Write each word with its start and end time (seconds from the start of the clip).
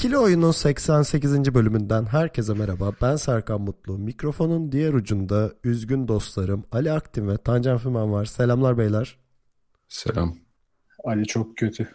İkili 0.00 0.18
Oyun'un 0.18 0.52
88. 0.52 1.54
bölümünden 1.54 2.04
herkese 2.06 2.54
merhaba. 2.54 2.92
Ben 3.02 3.16
Serkan 3.16 3.60
Mutlu. 3.60 3.98
Mikrofonun 3.98 4.72
diğer 4.72 4.92
ucunda 4.92 5.52
üzgün 5.64 6.08
dostlarım 6.08 6.64
Ali 6.72 6.92
Aktin 6.92 7.28
ve 7.28 7.36
Tancan 7.36 7.78
Fümen 7.78 8.12
var. 8.12 8.24
Selamlar 8.24 8.78
beyler. 8.78 9.18
Selam. 9.88 10.36
Ali 11.04 11.26
çok 11.26 11.56
kötü. 11.56 11.88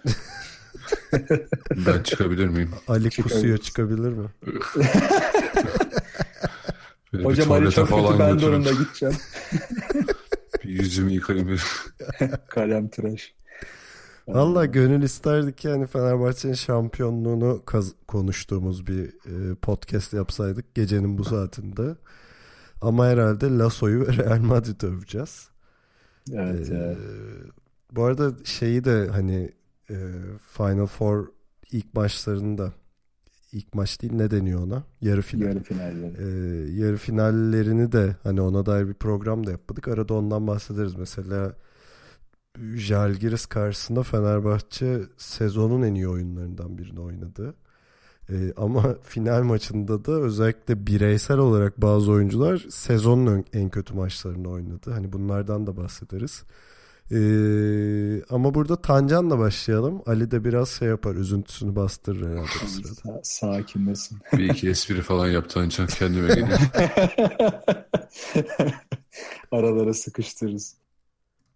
Ben 1.87 2.03
çıkabilir 2.03 2.47
miyim? 2.47 2.71
Ali 2.87 3.09
kusuyor 3.09 3.57
çıkabilir 3.57 4.11
mi? 4.11 4.27
Böyle 7.13 7.23
Hocam 7.23 7.51
Ali 7.51 7.71
çok 7.71 7.89
kötü 7.89 8.19
ben 8.19 8.39
de 8.39 8.45
onunla 8.45 8.71
gideceğim. 8.71 9.15
Bir 10.63 10.69
yüzümü 10.69 11.11
yıkayayım. 11.11 11.47
bir. 11.47 11.63
Kalem 12.49 12.87
tıraş. 12.89 13.33
Valla 14.27 14.65
gönül 14.65 15.03
isterdi 15.03 15.55
ki 15.55 15.69
hani 15.69 15.87
Fenerbahçe'nin 15.87 16.53
şampiyonluğunu 16.53 17.63
konuştuğumuz 18.07 18.87
bir 18.87 19.05
e, 19.05 19.55
podcast 19.55 20.13
yapsaydık 20.13 20.75
gecenin 20.75 21.17
bu 21.17 21.23
saatinde. 21.23 21.95
Ama 22.81 23.05
herhalde 23.07 23.57
Lasso'yu 23.57 24.07
ve 24.07 24.17
Real 24.17 24.39
Madrid'i 24.39 24.85
öveceğiz. 24.85 25.49
Evet 26.33 26.69
Ee. 26.71 26.97
Bu 27.91 28.03
arada 28.03 28.31
şeyi 28.43 28.83
de 28.83 29.07
hani 29.07 29.51
e, 29.89 29.95
Final 30.57 30.85
Four 30.85 31.27
ilk 31.71 31.93
maçlarında 31.93 32.73
ilk 33.51 33.73
maç 33.73 34.01
değil 34.01 34.13
ne 34.13 34.31
deniyor 34.31 34.63
ona? 34.63 34.83
Yarı 35.01 35.21
final. 35.21 35.47
Yarı 35.47 35.59
finalleri. 35.63 36.13
Ee, 36.19 36.81
yarı 36.83 36.97
finallerini 36.97 37.91
de 37.91 38.15
hani 38.23 38.41
ona 38.41 38.65
dair 38.65 38.87
bir 38.87 38.93
program 38.93 39.47
da 39.47 39.51
yapmadık. 39.51 39.87
Arada 39.87 40.13
ondan 40.13 40.47
bahsederiz. 40.47 40.95
Mesela 40.95 41.55
Žalgiris 42.75 43.45
karşısında 43.45 44.03
Fenerbahçe 44.03 45.01
sezonun 45.17 45.81
en 45.81 45.95
iyi 45.95 46.07
oyunlarından 46.07 46.77
birini 46.77 46.99
oynadı. 46.99 47.53
Ee, 48.29 48.53
ama 48.57 48.95
final 49.03 49.43
maçında 49.43 50.05
da 50.05 50.11
özellikle 50.11 50.87
bireysel 50.87 51.37
olarak 51.37 51.81
bazı 51.81 52.11
oyuncular 52.11 52.65
sezonun 52.69 53.45
en 53.53 53.69
kötü 53.69 53.93
maçlarını 53.93 54.49
oynadı. 54.49 54.91
Hani 54.91 55.13
bunlardan 55.13 55.67
da 55.67 55.77
bahsederiz. 55.77 56.43
Ee, 57.11 58.23
ama 58.29 58.53
burada 58.53 58.81
Tancan'la 58.81 59.39
başlayalım. 59.39 60.01
Ali 60.05 60.31
de 60.31 60.43
biraz 60.43 60.69
şey 60.69 60.87
yapar, 60.87 61.15
üzüntüsünü 61.15 61.75
bastırır 61.75 62.29
herhalde 62.31 62.49
bu 62.63 62.67
sırada. 62.67 62.89
Sa- 62.89 63.19
sakinlesin. 63.23 64.17
Bir 64.37 64.49
iki 64.49 64.69
espri 64.69 65.01
falan 65.01 65.27
yaptı 65.27 65.59
ancak 65.63 65.89
kendime 65.89 66.27
geleyim. 66.27 66.49
Aralara 69.51 69.93
sıkıştırırız. 69.93 70.75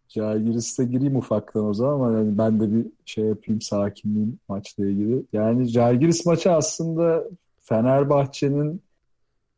Žalgiris'e 0.09 0.85
gireyim 0.85 1.15
ufaktan 1.15 1.65
o 1.65 1.73
zaman 1.73 1.93
ama 1.93 2.17
yani 2.17 2.37
ben 2.37 2.59
de 2.59 2.71
bir 2.71 2.85
şey 3.05 3.25
yapayım 3.25 3.61
sakinliğim 3.61 4.39
maçla 4.47 4.85
ilgili. 4.85 5.23
Yani 5.33 5.67
Žalgiris 5.67 6.25
maçı 6.25 6.51
aslında 6.51 7.23
Fenerbahçe'nin 7.59 8.81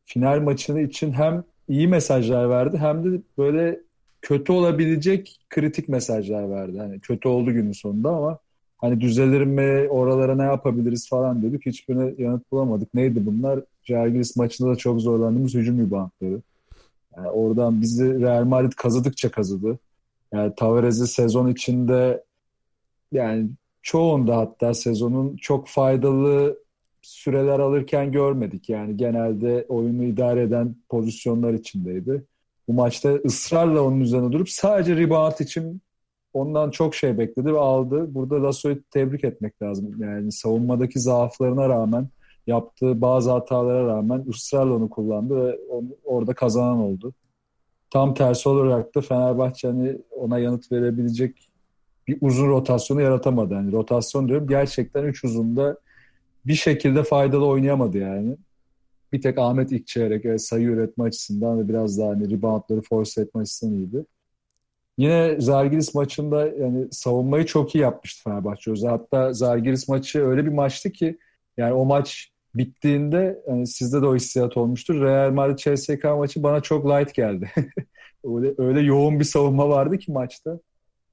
final 0.05 0.41
maçını 0.41 0.81
için 0.81 1.11
hem 1.11 1.43
iyi 1.69 1.87
mesajlar 1.87 2.49
verdi 2.49 2.77
hem 2.77 3.03
de 3.03 3.21
böyle 3.37 3.79
kötü 4.21 4.51
olabilecek 4.51 5.39
kritik 5.49 5.89
mesajlar 5.89 6.49
verdi. 6.49 6.77
Hani 6.79 6.99
kötü 6.99 7.27
oldu 7.27 7.51
günün 7.53 7.71
sonunda 7.71 8.09
ama 8.09 8.37
hani 8.77 9.01
düzelir 9.01 9.41
mi 9.41 9.89
oralara 9.89 10.35
ne 10.35 10.43
yapabiliriz 10.43 11.09
falan 11.09 11.43
dedik. 11.43 11.65
Hiçbirine 11.65 12.13
yanıt 12.17 12.51
bulamadık. 12.51 12.93
Neydi 12.93 13.25
bunlar? 13.25 13.59
Žalgiris 13.83 14.35
maçında 14.35 14.69
da 14.69 14.75
çok 14.75 15.01
zorlandığımız 15.01 15.53
hücum 15.53 15.79
reboundları. 15.79 16.41
Yani 17.17 17.29
oradan 17.29 17.81
bizi 17.81 18.19
Real 18.21 18.45
Madrid 18.45 18.71
kazıdıkça 18.71 19.31
kazıdı. 19.31 19.79
Yani 20.33 20.55
Tavares'i 20.55 21.07
sezon 21.07 21.47
içinde 21.47 22.23
yani 23.11 23.49
çoğunda 23.81 24.37
hatta 24.37 24.73
sezonun 24.73 25.35
çok 25.35 25.67
faydalı 25.67 26.59
süreler 27.01 27.59
alırken 27.59 28.11
görmedik. 28.11 28.69
Yani 28.69 28.97
genelde 28.97 29.65
oyunu 29.69 30.03
idare 30.03 30.41
eden 30.41 30.75
pozisyonlar 30.89 31.53
içindeydi. 31.53 32.25
Bu 32.67 32.73
maçta 32.73 33.13
ısrarla 33.13 33.81
onun 33.81 33.99
üzerine 33.99 34.31
durup 34.31 34.49
sadece 34.49 34.97
rebound 34.97 35.39
için 35.39 35.81
ondan 36.33 36.71
çok 36.71 36.95
şey 36.95 37.17
bekledi 37.17 37.53
ve 37.53 37.59
aldı. 37.59 38.15
Burada 38.15 38.43
Lasso'yu 38.43 38.83
tebrik 38.91 39.23
etmek 39.23 39.61
lazım. 39.61 39.95
Yani 39.99 40.31
savunmadaki 40.31 40.99
zaaflarına 40.99 41.69
rağmen 41.69 42.07
yaptığı 42.47 43.01
bazı 43.01 43.31
hatalara 43.31 43.87
rağmen 43.87 44.25
ısrarla 44.29 44.73
onu 44.73 44.89
kullandı 44.89 45.45
ve 45.45 45.59
onu, 45.69 45.87
orada 46.03 46.33
kazanan 46.33 46.77
oldu. 46.77 47.13
Tam 47.91 48.13
tersi 48.13 48.49
olarak 48.49 48.95
da 48.95 49.01
Fenerbahçe 49.01 49.67
hani 49.67 49.97
ona 50.11 50.39
yanıt 50.39 50.71
verebilecek 50.71 51.51
bir 52.07 52.17
uzun 52.21 52.47
rotasyonu 52.47 53.01
yaratamadı. 53.01 53.53
Yani 53.53 53.71
rotasyon 53.71 54.27
diyorum 54.27 54.47
gerçekten 54.47 55.03
üç 55.03 55.23
uzunda 55.23 55.77
bir 56.45 56.55
şekilde 56.55 57.03
faydalı 57.03 57.45
oynayamadı 57.45 57.97
yani. 57.97 58.37
Bir 59.13 59.21
tek 59.21 59.37
Ahmet 59.37 59.71
İkçeyerek 59.71 60.25
evet, 60.25 60.41
sayı 60.41 60.67
üretme 60.67 61.03
açısından 61.03 61.59
ve 61.59 61.69
biraz 61.69 61.99
daha 61.99 62.09
hani 62.09 62.31
reboundları 62.31 62.81
force 62.81 63.21
etme 63.21 63.41
açısından 63.41 63.73
iyiydi. 63.75 64.05
Yine 64.97 65.41
Zalgiris 65.41 65.95
maçında 65.95 66.47
yani 66.47 66.87
savunmayı 66.91 67.45
çok 67.45 67.75
iyi 67.75 67.79
yapmıştı 67.79 68.23
Fenerbahçe. 68.23 68.73
Hatta 68.87 69.33
Zalgiris 69.33 69.87
maçı 69.87 70.25
öyle 70.25 70.45
bir 70.45 70.51
maçtı 70.51 70.91
ki 70.91 71.17
yani 71.57 71.73
o 71.73 71.85
maç 71.85 72.31
bittiğinde 72.55 73.43
yani 73.47 73.67
sizde 73.67 74.01
de 74.01 74.05
o 74.05 74.15
hissiyat 74.15 74.57
olmuştur. 74.57 75.01
Real 75.01 75.31
Madrid 75.31 75.57
CSK 75.57 76.03
maçı 76.03 76.43
bana 76.43 76.61
çok 76.61 76.85
light 76.85 77.13
geldi. 77.13 77.51
öyle, 78.23 78.53
öyle 78.57 78.81
yoğun 78.81 79.19
bir 79.19 79.25
savunma 79.25 79.69
vardı 79.69 79.97
ki 79.97 80.11
maçta. 80.11 80.59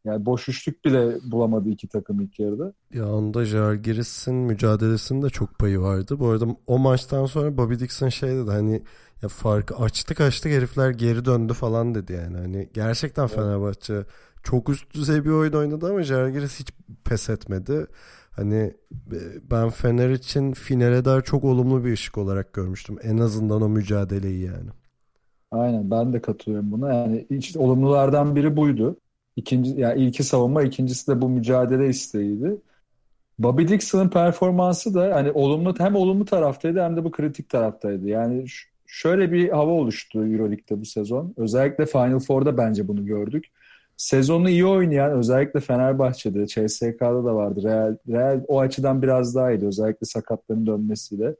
Yani 0.04 0.26
boş 0.26 0.48
üçlük 0.48 0.84
bile 0.84 1.16
bulamadı 1.30 1.68
iki 1.68 1.88
takım 1.88 2.20
ilk 2.20 2.38
yarıda. 2.38 2.72
Ya 2.94 3.12
onda 3.12 3.44
Žalgiris'in 3.44 4.34
mücadelesinde 4.34 5.30
çok 5.30 5.58
payı 5.58 5.80
vardı. 5.80 6.20
Bu 6.20 6.28
arada 6.28 6.46
o 6.66 6.78
maçtan 6.78 7.26
sonra 7.26 7.56
Bobby 7.56 7.74
Dixon 7.74 8.08
şey 8.08 8.30
dedi 8.30 8.50
hani 8.50 8.82
ya 9.22 9.28
farkı 9.28 9.76
açtık 9.76 10.20
açtık 10.20 10.52
herifler 10.52 10.90
geri 10.90 11.24
döndü 11.24 11.52
falan 11.52 11.94
dedi 11.94 12.12
yani. 12.12 12.36
Hani 12.36 12.68
gerçekten 12.74 13.26
Fenerbahçe 13.26 14.04
çok 14.42 14.68
üst 14.68 14.94
düzey 14.94 15.24
bir 15.24 15.30
oyun 15.30 15.52
oynadı 15.52 15.90
ama 15.90 16.02
Žalgiris 16.02 16.60
hiç 16.60 16.68
pes 17.04 17.28
etmedi. 17.30 17.86
Hani 18.38 18.74
e, 19.12 19.18
ben 19.50 19.70
Fener 19.70 20.10
için 20.10 20.52
finale 20.52 21.04
dair 21.04 21.22
çok 21.22 21.44
olumlu 21.44 21.84
bir 21.84 21.92
ışık 21.92 22.18
olarak 22.18 22.52
görmüştüm. 22.52 22.98
En 23.02 23.18
azından 23.18 23.62
o 23.62 23.68
mücadeleyi 23.68 24.44
yani. 24.44 24.70
Aynen 25.50 25.90
ben 25.90 26.12
de 26.12 26.22
katılıyorum 26.22 26.72
buna. 26.72 26.94
Yani 26.94 27.26
işte 27.30 27.58
olumlulardan 27.58 28.36
biri 28.36 28.56
buydu. 28.56 28.96
İkinci, 29.36 29.80
yani 29.80 30.02
ilki 30.02 30.24
savunma, 30.24 30.62
ikincisi 30.62 31.10
de 31.10 31.20
bu 31.20 31.28
mücadele 31.28 31.88
isteğiydi. 31.88 32.56
Bobby 33.38 33.68
Dixon'ın 33.68 34.08
performansı 34.08 34.94
da 34.94 35.14
hani 35.14 35.30
olumlu 35.32 35.74
hem 35.78 35.96
olumlu 35.96 36.24
taraftaydı 36.24 36.82
hem 36.82 36.96
de 36.96 37.04
bu 37.04 37.10
kritik 37.10 37.48
taraftaydı. 37.48 38.08
Yani 38.08 38.44
şöyle 38.86 39.32
bir 39.32 39.48
hava 39.48 39.70
oluştu 39.70 40.26
EuroLeague'de 40.26 40.80
bu 40.80 40.84
sezon. 40.84 41.34
Özellikle 41.36 41.86
Final 41.86 42.18
Four'da 42.18 42.58
bence 42.58 42.88
bunu 42.88 43.06
gördük. 43.06 43.46
Sezonu 43.98 44.48
iyi 44.48 44.66
oynayan 44.66 45.12
özellikle 45.12 45.60
Fenerbahçe'de, 45.60 46.46
CSK'da 46.46 47.24
da 47.24 47.34
vardı. 47.34 47.62
Real, 47.62 47.96
Real 48.08 48.44
o 48.48 48.60
açıdan 48.60 49.02
biraz 49.02 49.34
daha 49.34 49.52
iyiydi. 49.52 49.66
Özellikle 49.66 50.06
sakatların 50.06 50.66
dönmesiyle. 50.66 51.34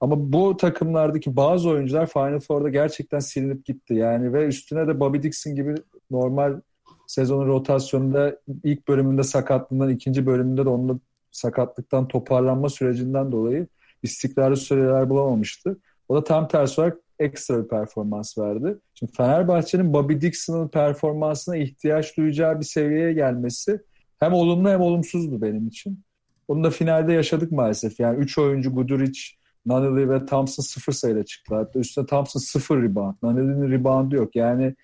Ama 0.00 0.32
bu 0.32 0.56
takımlardaki 0.56 1.36
bazı 1.36 1.68
oyuncular 1.68 2.06
Final 2.06 2.40
Four'da 2.40 2.68
gerçekten 2.68 3.18
silinip 3.18 3.64
gitti. 3.64 3.94
Yani 3.94 4.32
ve 4.32 4.46
üstüne 4.46 4.88
de 4.88 5.00
Bobby 5.00 5.22
Dixon 5.22 5.54
gibi 5.54 5.74
normal 6.10 6.60
sezonun 7.06 7.46
rotasyonunda 7.46 8.36
ilk 8.64 8.88
bölümünde 8.88 9.22
sakatlığından 9.22 9.90
ikinci 9.90 10.26
bölümünde 10.26 10.64
de 10.64 10.68
onun 10.68 11.00
sakatlıktan 11.30 12.08
toparlanma 12.08 12.68
sürecinden 12.68 13.32
dolayı 13.32 13.66
istikrarlı 14.02 14.56
süreler 14.56 15.10
bulamamıştı. 15.10 15.78
O 16.08 16.16
da 16.16 16.24
tam 16.24 16.48
tersi 16.48 16.80
olarak 16.80 16.98
ekstra 17.18 17.62
bir 17.62 17.68
performans 17.68 18.38
verdi. 18.38 18.78
Şimdi 18.94 19.12
Fenerbahçe'nin 19.12 19.92
Bobby 19.92 20.20
Dixon'ın 20.20 20.68
performansına 20.68 21.56
ihtiyaç 21.56 22.16
duyacağı 22.16 22.60
bir 22.60 22.64
seviyeye 22.64 23.12
gelmesi 23.12 23.80
hem 24.20 24.32
olumlu 24.32 24.68
hem 24.68 24.80
olumsuzdu 24.80 25.42
benim 25.42 25.68
için. 25.68 26.00
Onu 26.48 26.64
da 26.64 26.70
finalde 26.70 27.12
yaşadık 27.12 27.52
maalesef. 27.52 28.00
Yani 28.00 28.18
3 28.18 28.38
oyuncu 28.38 28.74
Guduric, 28.74 29.20
Naneli 29.66 30.10
ve 30.10 30.26
Thompson 30.26 30.62
sıfır 30.62 30.92
sayıyla 30.92 31.24
çıktı. 31.24 31.54
Hatta 31.54 31.78
üstüne 31.78 32.06
Thompson 32.06 32.40
sıfır 32.40 32.82
rebound. 32.82 33.14
Naneli'nin 33.22 33.70
reboundu 33.70 34.16
yok. 34.16 34.36
Yani 34.36 34.74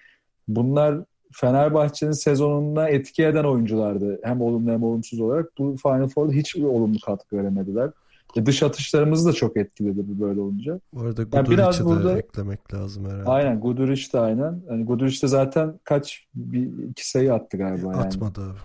bunlar 0.48 1.04
Fenerbahçe'nin 1.32 2.12
sezonuna 2.12 2.88
etki 2.88 3.24
eden 3.24 3.44
oyunculardı. 3.44 4.20
Hem 4.22 4.40
olumlu 4.40 4.72
hem 4.72 4.82
olumsuz 4.82 5.20
olarak. 5.20 5.58
Bu 5.58 5.76
Final 5.82 6.08
Four'da 6.08 6.32
hiç 6.32 6.56
olumlu 6.56 6.98
katkı 7.06 7.36
veremediler. 7.36 7.90
E, 8.36 8.46
dış 8.46 8.62
atışlarımızı 8.62 9.28
da 9.28 9.32
çok 9.32 9.56
etkiledi 9.56 10.00
bu 10.08 10.20
böyle 10.26 10.40
olunca. 10.40 10.80
Bu 10.94 11.00
arada 11.00 11.22
Yani 11.32 11.50
biraz 11.50 11.80
de 11.80 11.84
burada- 11.84 12.18
eklemek 12.18 12.74
lazım 12.74 13.04
herhalde. 13.10 13.30
Aynen 13.30 13.60
Guduric 13.60 14.12
de 14.12 14.20
aynen. 14.20 14.62
Yani 14.70 14.84
Guduric 14.84 15.22
de 15.22 15.26
zaten 15.28 15.80
kaç 15.84 16.26
bir 16.34 16.88
iki 16.90 17.08
sayı 17.10 17.34
attı 17.34 17.56
galiba 17.56 17.86
yani. 17.92 17.96
Atmadı 17.96 18.40
abi. 18.40 18.58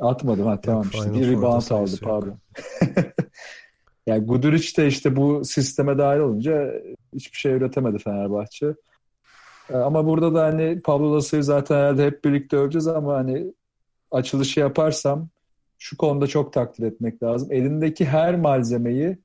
Atmadım 0.00 0.46
ha 0.46 0.60
tamam 0.60 0.84
işte. 0.94 1.14
Bir 1.14 1.30
rebound 1.30 1.70
aldı 1.70 1.96
pardon. 2.02 2.34
yani 4.06 4.24
Guduric 4.26 4.76
de 4.82 4.86
işte 4.86 5.16
bu 5.16 5.44
sisteme 5.44 5.98
dahil 5.98 6.20
olunca 6.20 6.72
hiçbir 7.14 7.38
şey 7.38 7.52
üretemedi 7.52 7.98
Fenerbahçe. 7.98 8.74
Ee, 9.70 9.76
Ama 9.76 10.06
burada 10.06 10.34
da 10.34 10.42
hani 10.44 10.80
Pablo 10.84 11.14
Lasso'yu 11.14 11.42
zaten 11.42 11.76
herhalde 11.76 12.06
hep 12.06 12.24
birlikte 12.24 12.56
öveceğiz 12.56 12.86
ama 12.88 13.14
hani 13.14 13.52
açılışı 14.10 14.60
yaparsam 14.60 15.28
şu 15.78 15.96
konuda 15.96 16.26
çok 16.26 16.52
takdir 16.52 16.86
etmek 16.86 17.22
lazım. 17.22 17.52
Elindeki 17.52 18.04
her 18.04 18.38
malzemeyi 18.38 19.18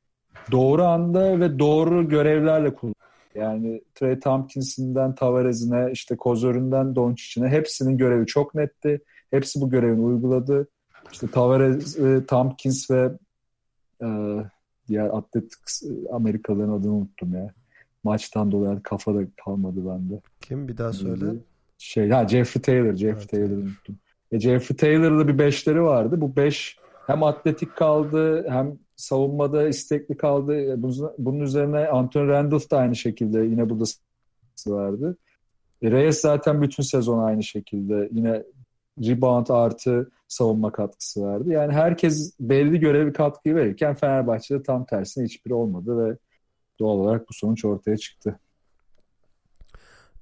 doğru 0.51 0.83
anda 0.83 1.39
ve 1.39 1.59
doğru 1.59 2.09
görevlerle 2.09 2.73
kullanıyor. 2.73 2.95
Yani 3.35 3.81
Trey 3.95 4.19
Tompkins'inden 4.19 5.15
Tavares'ine, 5.15 5.91
işte 5.91 6.17
Kozor'undan 6.17 6.95
Doncic'ine 6.95 7.47
hepsinin 7.47 7.97
görevi 7.97 8.25
çok 8.25 8.55
netti. 8.55 9.01
Hepsi 9.31 9.61
bu 9.61 9.69
görevini 9.69 10.01
uyguladı. 10.01 10.67
İşte 11.11 11.27
Tavares, 11.27 11.99
e, 11.99 12.25
Tompkins 12.25 12.91
ve 12.91 13.11
e, 14.03 14.07
diğer 14.87 15.05
atletik 15.05 15.59
Amerikalıların 16.11 16.73
adını 16.73 16.93
unuttum 16.93 17.35
ya. 17.35 17.53
Maçtan 18.03 18.51
dolayı 18.51 18.83
kafada 18.83 19.19
kalmadı 19.45 19.87
bende. 19.87 20.21
Kim 20.41 20.67
bir 20.67 20.77
daha 20.77 20.93
söyle. 20.93 21.25
Şey, 21.77 22.09
ha 22.09 22.27
Jeffrey 22.27 22.61
Taylor, 22.61 22.95
Jeffrey 22.95 23.11
Evet, 23.11 23.29
Taylor'ı 23.29 23.61
unuttum. 23.61 23.99
E, 24.31 24.39
Jeffrey 24.39 24.77
Taylor'da 24.77 25.27
bir 25.27 25.37
beşleri 25.37 25.83
vardı. 25.83 26.21
Bu 26.21 26.35
beş 26.35 26.77
hem 27.07 27.23
atletik 27.23 27.75
kaldı 27.75 28.49
hem 28.49 28.79
savunmada 28.95 29.67
istekli 29.67 30.17
kaldı. 30.17 30.55
E, 30.55 30.83
Bunun, 31.17 31.39
üzerine 31.39 31.87
Anthony 31.87 32.27
Randolph 32.27 32.71
da 32.71 32.77
aynı 32.77 32.95
şekilde 32.95 33.39
yine 33.39 33.69
burada 33.69 33.83
vardı. 34.67 35.17
E, 35.81 35.91
Reyes 35.91 36.21
zaten 36.21 36.61
bütün 36.61 36.83
sezon 36.83 37.23
aynı 37.23 37.43
şekilde 37.43 38.09
yine 38.11 38.43
rebound 38.99 39.47
artı 39.49 40.11
savunma 40.27 40.71
katkısı 40.71 41.25
verdi. 41.25 41.49
Yani 41.49 41.73
herkes 41.73 42.33
belli 42.39 42.79
görevi 42.79 43.13
katkıyı 43.13 43.55
verirken 43.55 43.95
Fenerbahçe'de 43.95 44.63
tam 44.63 44.85
tersine 44.85 45.25
hiçbiri 45.25 45.53
olmadı 45.53 46.05
ve 46.05 46.17
doğal 46.79 46.97
olarak 46.97 47.29
bu 47.29 47.33
sonuç 47.33 47.65
ortaya 47.65 47.97
çıktı. 47.97 48.39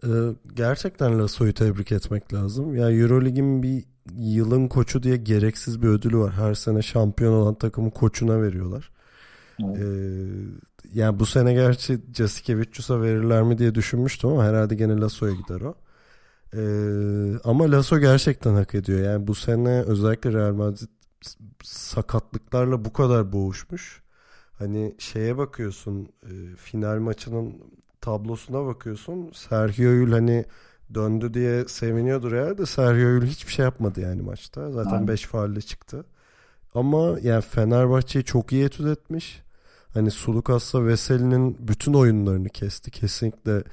Ee, 0.03 0.07
gerçekten 0.55 1.19
Lasso'yu 1.19 1.53
tebrik 1.53 1.91
etmek 1.91 2.33
lazım. 2.33 2.75
Ya 2.75 2.91
Eurolig'in 2.91 3.63
bir 3.63 3.83
yılın 4.17 4.67
koçu 4.67 5.03
diye 5.03 5.17
gereksiz 5.17 5.81
bir 5.81 5.87
ödülü 5.87 6.17
var. 6.17 6.33
Her 6.33 6.53
sene 6.53 6.81
şampiyon 6.81 7.33
olan 7.33 7.55
takımı 7.55 7.91
koçuna 7.91 8.41
veriyorlar. 8.41 8.91
Evet. 9.63 9.77
Ee, 9.77 9.87
yani 10.93 11.19
bu 11.19 11.25
sene 11.25 11.53
gerçi 11.53 11.99
Jasikevicius'a 12.13 13.01
verirler 13.01 13.43
mi 13.43 13.57
diye 13.57 13.75
düşünmüştüm 13.75 14.29
ama 14.29 14.43
herhalde 14.43 14.75
gene 14.75 14.97
Lasso'ya 14.97 15.33
gider 15.33 15.61
o. 15.61 15.75
Ee, 16.53 17.39
ama 17.43 17.71
Lasso 17.71 17.99
gerçekten 17.99 18.53
hak 18.53 18.75
ediyor. 18.75 18.99
Yani 18.99 19.27
bu 19.27 19.35
sene 19.35 19.81
özellikle 19.81 20.33
Real 20.33 20.53
Madrid 20.53 20.89
sakatlıklarla 21.63 22.85
bu 22.85 22.93
kadar 22.93 23.31
boğuşmuş. 23.31 24.01
Hani 24.53 24.95
şeye 24.97 25.37
bakıyorsun 25.37 26.09
e, 26.23 26.55
final 26.55 26.99
maçının 26.99 27.63
tablosuna 28.01 28.65
bakıyorsun. 28.65 29.31
Sergio 29.33 29.91
Yul 29.91 30.11
hani 30.11 30.45
döndü 30.93 31.33
diye 31.33 31.65
seviniyordur 31.67 32.31
herhalde. 32.31 32.65
Sergio 32.65 33.09
Yul 33.09 33.25
hiçbir 33.25 33.51
şey 33.51 33.65
yapmadı 33.65 34.01
yani 34.01 34.21
maçta. 34.21 34.71
Zaten 34.71 34.91
Aynen. 34.91 35.07
5 35.07 35.25
faulle 35.25 35.61
çıktı. 35.61 36.05
Ama 36.73 37.17
yani 37.21 37.41
Fenerbahçe'yi 37.41 38.25
çok 38.25 38.51
iyi 38.51 38.65
etüt 38.65 38.87
etmiş. 38.87 39.41
Hani 39.93 40.11
Sulukas'la 40.11 40.85
Veseli'nin 40.85 41.57
bütün 41.67 41.93
oyunlarını 41.93 42.49
kesti. 42.49 42.91
Kesinlikle 42.91 43.63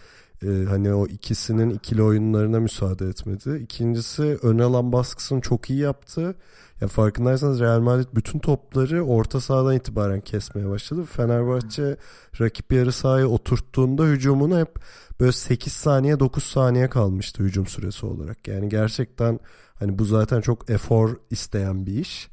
e, 0.42 0.64
hani 0.68 0.94
o 0.94 1.06
ikisinin 1.06 1.70
ikili 1.70 2.02
oyunlarına 2.02 2.60
müsaade 2.60 3.06
etmedi. 3.06 3.58
İkincisi 3.62 4.38
ön 4.42 4.58
alan 4.58 4.92
baskısını 4.92 5.40
çok 5.40 5.70
iyi 5.70 5.78
yaptı. 5.78 6.34
Ya 6.80 6.88
farkındaysanız 6.88 7.60
Real 7.60 7.80
Madrid 7.80 8.08
bütün 8.14 8.38
topları 8.38 9.04
orta 9.04 9.40
sahadan 9.40 9.76
itibaren 9.76 10.20
kesmeye 10.20 10.68
başladı. 10.68 11.04
Fenerbahçe 11.04 11.96
rakip 12.40 12.72
yarı 12.72 12.92
sahaya 12.92 13.26
oturttuğunda 13.26 14.04
hücumunu 14.04 14.58
hep 14.58 14.78
böyle 15.20 15.32
8 15.32 15.72
saniye 15.72 16.20
9 16.20 16.44
saniye 16.44 16.88
kalmıştı 16.88 17.42
hücum 17.42 17.66
süresi 17.66 18.06
olarak. 18.06 18.48
Yani 18.48 18.68
gerçekten 18.68 19.40
hani 19.74 19.98
bu 19.98 20.04
zaten 20.04 20.40
çok 20.40 20.70
efor 20.70 21.16
isteyen 21.30 21.86
bir 21.86 21.92
iş. 21.92 22.28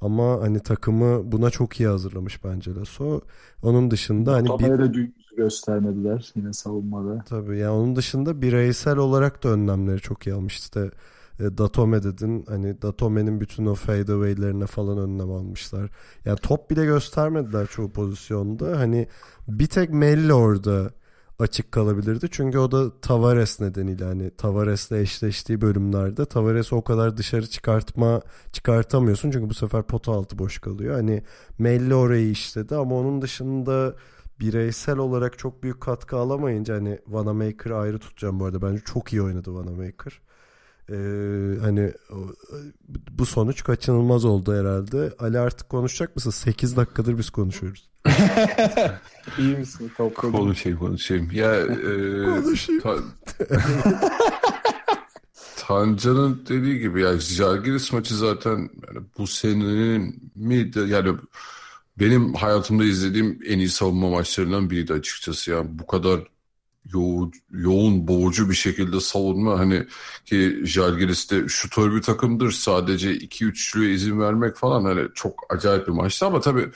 Ama 0.00 0.40
hani 0.40 0.60
takımı 0.60 1.32
buna 1.32 1.50
çok 1.50 1.80
iyi 1.80 1.88
hazırlamış 1.88 2.44
bence 2.44 2.74
Lasso. 2.74 3.20
Onun 3.62 3.90
dışında 3.90 4.32
hani 4.32 4.48
bir, 4.58 4.78
da 4.78 4.94
dün 4.94 5.14
göstermediler 5.36 6.32
yine 6.34 6.52
savunmada. 6.52 7.24
Tabii 7.28 7.58
yani 7.58 7.70
onun 7.70 7.96
dışında 7.96 8.42
bireysel 8.42 8.96
olarak 8.96 9.44
da 9.44 9.48
önlemleri 9.48 10.00
çok 10.00 10.26
iyi 10.26 10.34
almış. 10.34 10.58
İşte 10.58 10.90
e, 11.40 11.58
Datome 11.58 12.02
dedin 12.02 12.44
hani 12.48 12.82
Datome'nin 12.82 13.40
bütün 13.40 13.66
o 13.66 13.74
fadeaway'lerine 13.74 14.66
falan 14.66 14.98
önlem 14.98 15.30
almışlar. 15.30 15.90
Yani 16.24 16.38
top 16.38 16.70
bile 16.70 16.84
göstermediler 16.84 17.66
çoğu 17.66 17.92
pozisyonda. 17.92 18.78
Hani 18.78 19.08
bir 19.48 19.66
tek 19.66 19.90
Melli 19.90 20.32
orada 20.32 20.90
açık 21.38 21.72
kalabilirdi. 21.72 22.28
Çünkü 22.30 22.58
o 22.58 22.70
da 22.70 23.00
Tavares 23.00 23.60
nedeniyle 23.60 24.04
hani 24.04 24.30
Tavares'le 24.30 24.92
eşleştiği 24.92 25.60
bölümlerde 25.60 26.26
Tavares'i 26.26 26.74
o 26.74 26.84
kadar 26.84 27.16
dışarı 27.16 27.46
çıkartma 27.46 28.20
çıkartamıyorsun. 28.52 29.30
Çünkü 29.30 29.50
bu 29.50 29.54
sefer 29.54 29.82
pota 29.82 30.12
altı 30.12 30.38
boş 30.38 30.58
kalıyor. 30.58 30.94
Hani 30.94 31.22
Melli 31.58 31.94
orayı 31.94 32.30
işledi 32.30 32.76
ama 32.76 32.96
onun 32.96 33.22
dışında 33.22 33.94
bireysel 34.40 34.98
olarak 34.98 35.38
çok 35.38 35.62
büyük 35.62 35.80
katkı 35.80 36.16
alamayınca 36.16 36.74
hani 36.74 36.98
Vanamaker'ı 37.06 37.76
ayrı 37.76 37.98
tutacağım 37.98 38.40
bu 38.40 38.44
arada. 38.44 38.62
Bence 38.62 38.82
çok 38.84 39.12
iyi 39.12 39.22
oynadı 39.22 39.54
Vanamaker. 39.54 40.20
Ee, 40.90 40.94
hani 41.60 41.92
bu 43.10 43.26
sonuç 43.26 43.64
kaçınılmaz 43.64 44.24
oldu 44.24 44.54
herhalde. 44.54 45.12
Ali 45.18 45.38
artık 45.38 45.68
konuşacak 45.68 46.16
mısın? 46.16 46.30
8 46.30 46.76
dakikadır 46.76 47.18
biz 47.18 47.30
konuşuyoruz. 47.30 47.88
İyi 49.38 49.56
misin? 49.56 49.92
Topladın. 49.96 50.32
Konuşayım 50.32 50.78
konuşayım. 50.78 51.28
Ya 51.32 51.56
e, 51.56 51.66
Konuşayım. 52.24 52.80
Ta- 52.82 52.96
Tancan'ın 55.56 56.42
dediği 56.48 56.78
gibi 56.78 57.02
ya 57.02 57.18
Žalgiris 57.18 57.92
maçı 57.92 58.16
zaten 58.16 58.56
yani 58.58 59.06
bu 59.18 59.26
senenin 59.26 60.30
mi 60.34 60.70
yani 60.88 61.18
benim 61.98 62.34
hayatımda 62.34 62.84
izlediğim 62.84 63.38
en 63.46 63.58
iyi 63.58 63.68
savunma 63.68 64.10
maçlarından 64.10 64.70
biriydi 64.70 64.92
açıkçası. 64.92 65.50
Yani 65.50 65.66
bu 65.72 65.86
kadar 65.86 66.20
yoğun, 66.92 67.32
yoğun 67.50 68.08
boğucu 68.08 68.50
bir 68.50 68.54
şekilde 68.54 69.00
savunma 69.00 69.58
hani 69.58 69.86
ki 70.24 70.60
Žalgiris 70.64 71.30
de 71.30 71.48
şutör 71.48 71.94
bir 71.94 72.02
takımdır. 72.02 72.50
Sadece 72.50 73.16
2-3'lüğe 73.16 73.88
izin 73.88 74.20
vermek 74.20 74.56
falan 74.56 74.84
hani 74.84 75.08
çok 75.14 75.54
acayip 75.54 75.86
bir 75.86 75.92
maçtı 75.92 76.26
ama 76.26 76.40
tabii 76.40 76.70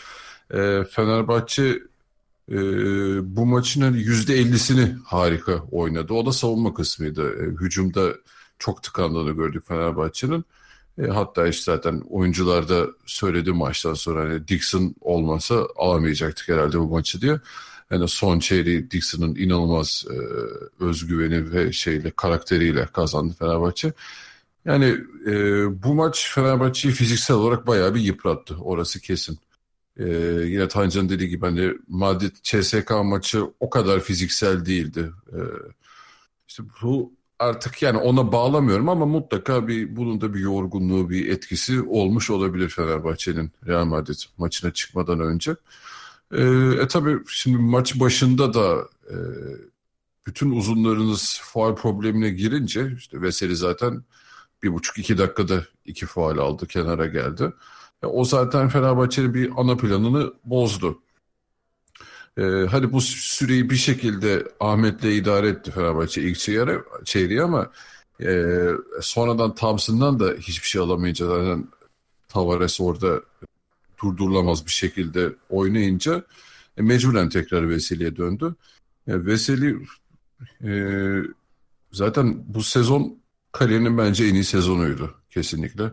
e, 0.55 0.85
Fenerbahçe 0.85 1.83
e, 2.51 2.57
bu 3.37 3.47
maçın 3.47 3.81
hani 3.81 3.97
%50'sini 3.97 4.97
harika 5.05 5.63
oynadı. 5.71 6.15
O 6.15 6.27
da 6.27 6.33
savunma 6.33 6.75
kısmıydı. 6.75 7.45
E, 7.45 7.47
hücumda 7.61 8.15
çok 8.59 8.83
tıkandığını 8.83 9.31
gördük 9.31 9.69
Fenerbahçe'nin. 9.69 10.45
E, 10.99 11.07
hatta 11.07 11.47
işte 11.47 11.73
zaten 11.73 12.03
oyuncular 12.11 12.69
da 12.69 12.87
söyledi 13.07 13.53
maçtan 13.53 13.95
sonra 13.95 14.21
hani 14.21 14.49
Dixon 14.49 14.95
olmasa 15.01 15.67
alamayacaktık 15.77 16.49
herhalde 16.49 16.79
bu 16.79 16.89
maçı 16.89 17.21
diye. 17.21 17.41
Yani 17.91 18.09
son 18.09 18.39
çeyreği 18.39 18.91
Dixon'ın 18.91 19.35
inanılmaz 19.35 20.05
e, 20.11 20.17
özgüveni 20.85 21.53
ve 21.53 21.73
şeyle 21.73 22.11
karakteriyle 22.11 22.87
kazandı 22.87 23.35
Fenerbahçe. 23.39 23.93
Yani 24.65 24.97
e, 25.27 25.33
bu 25.83 25.95
maç 25.95 26.33
Fenerbahçe'yi 26.35 26.95
fiziksel 26.95 27.37
olarak 27.37 27.67
bayağı 27.67 27.95
bir 27.95 28.01
yıprattı. 28.01 28.57
Orası 28.57 29.01
kesin. 29.01 29.39
Ee, 30.01 30.05
yine 30.47 30.69
Tancan'ın 30.69 31.09
dediği 31.09 31.29
gibi 31.29 31.47
hani 31.47 31.75
Madrid 31.89 32.37
CSK 32.43 32.91
maçı 33.05 33.45
o 33.61 33.71
kadar 33.71 34.01
fiziksel 34.01 34.67
değildi. 34.67 35.13
Ee, 35.33 35.39
işte 36.49 36.63
bu 36.83 37.13
artık 37.39 37.83
yani 37.83 37.99
ona 37.99 38.33
bağlamıyorum 38.33 38.89
ama 38.89 39.07
mutlaka 39.07 39.69
bir 39.69 39.97
bunun 39.97 40.21
da 40.21 40.35
bir 40.35 40.41
yorgunluğu, 40.41 41.11
bir 41.11 41.29
etkisi 41.29 41.83
olmuş 41.83 42.31
olabilir 42.31 42.69
Fenerbahçe'nin 42.69 43.51
Real 43.67 43.85
Madrid 43.85 44.19
maçına 44.39 44.73
çıkmadan 44.73 45.21
önce. 45.21 45.57
Ee, 46.33 46.43
e 46.83 46.89
tabii 46.89 47.19
şimdi 47.29 47.59
maç 47.59 48.01
başında 48.01 48.55
da 48.55 48.89
e, 49.11 49.17
bütün 50.27 50.51
uzunlarınız 50.51 51.41
faal 51.43 51.75
problemine 51.77 52.31
girince 52.31 52.93
işte 52.99 53.23
Veseli 53.23 53.57
zaten 53.57 54.05
bir 54.63 54.73
buçuk 54.73 54.99
iki 54.99 55.19
dakikada 55.19 55.65
iki 55.85 56.07
faal 56.07 56.39
aldı 56.39 56.67
kenara 56.67 57.07
geldi. 57.07 57.53
E, 58.03 58.07
O 58.07 58.25
zaten 58.25 58.69
Fenerbahçe'nin 58.69 59.35
bir 59.35 59.53
ana 59.57 59.77
planını 59.77 60.35
bozdu. 60.45 61.03
Ee, 62.39 62.67
hadi 62.71 62.93
bu 62.93 63.01
süreyi 63.01 63.71
bir 63.71 63.77
şekilde 63.77 64.49
Ahmet'le 64.61 65.05
idare 65.05 65.49
etti 65.49 65.71
Fenerbahçe 65.71 66.23
ilk 66.23 66.39
çeyreği, 66.39 66.79
çeyreği 67.05 67.43
ama 67.43 67.71
e, 68.23 68.67
sonradan 69.01 69.55
Thompson'dan 69.55 70.21
da 70.21 70.33
hiçbir 70.33 70.69
şey 70.69 70.83
alamayınca 70.83 71.27
zaten 71.27 71.69
Tavares 72.29 72.81
orada 72.81 73.21
durdurulamaz 74.03 74.67
bir 74.67 74.71
şekilde 74.71 75.33
oynayınca 75.49 76.25
e, 76.77 76.83
mecburen 76.83 77.29
tekrar 77.29 77.69
Veseli'ye 77.69 78.17
döndü. 78.17 78.55
E, 79.07 79.27
Veseli 79.27 79.79
e, 80.65 80.73
zaten 81.93 82.55
bu 82.55 82.63
sezon 82.63 83.19
kariyerinin 83.53 83.99
bence 83.99 84.25
en 84.25 84.35
iyi 84.35 84.45
sezonuydu 84.45 85.15
kesinlikle. 85.31 85.85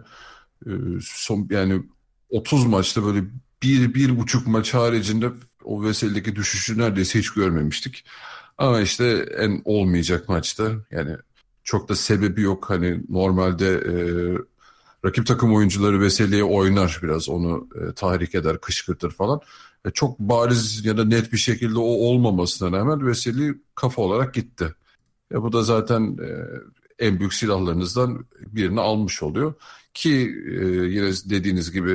E, 0.66 0.72
son 1.02 1.48
yani 1.50 1.84
30 2.30 2.66
maçta 2.66 3.04
böyle 3.04 3.24
bir, 3.64 3.94
bir 3.94 4.18
buçuk 4.18 4.48
maç 4.48 4.74
haricinde 4.74 5.32
o 5.64 5.84
Veseli'deki 5.84 6.36
düşüşü 6.36 6.78
neredeyse 6.78 7.20
hiç 7.20 7.30
görmemiştik. 7.30 8.06
Ama 8.58 8.82
işte 8.82 9.26
en 9.38 9.62
olmayacak 9.66 10.30
maçta 10.30 10.72
yani 10.92 11.18
çok 11.64 11.90
da 11.90 11.96
sebebi 11.96 12.42
yok. 12.42 12.70
Hani 12.70 13.02
normalde 13.10 13.68
e, 13.72 13.94
rakip 15.08 15.28
takım 15.28 15.56
oyuncuları 15.56 16.02
Veseli'ye 16.02 16.44
oynar 16.44 17.00
biraz 17.04 17.30
onu 17.30 17.68
e, 17.76 17.94
tahrik 17.94 18.36
eder, 18.36 18.62
kışkırtır 18.62 19.12
falan. 19.12 19.42
E, 19.86 19.92
çok 19.92 20.20
bariz 20.20 20.86
ya 20.86 20.98
da 20.98 21.06
net 21.06 21.34
bir 21.34 21.38
şekilde 21.38 21.80
o 21.80 21.84
olmamasına 21.84 22.78
rağmen 22.78 23.08
Veseli 23.08 23.56
kafa 23.76 24.02
olarak 24.02 24.34
gitti. 24.34 24.76
E, 25.34 25.42
bu 25.42 25.54
da 25.54 25.64
zaten 25.64 26.18
e, 26.24 26.30
en 27.00 27.20
büyük 27.20 27.34
silahlarınızdan 27.34 28.26
birini 28.40 28.82
almış 28.82 29.24
oluyor. 29.24 29.54
Ki 29.94 30.12
e, 30.48 30.66
yine 30.66 31.12
dediğiniz 31.26 31.72
gibi 31.72 31.92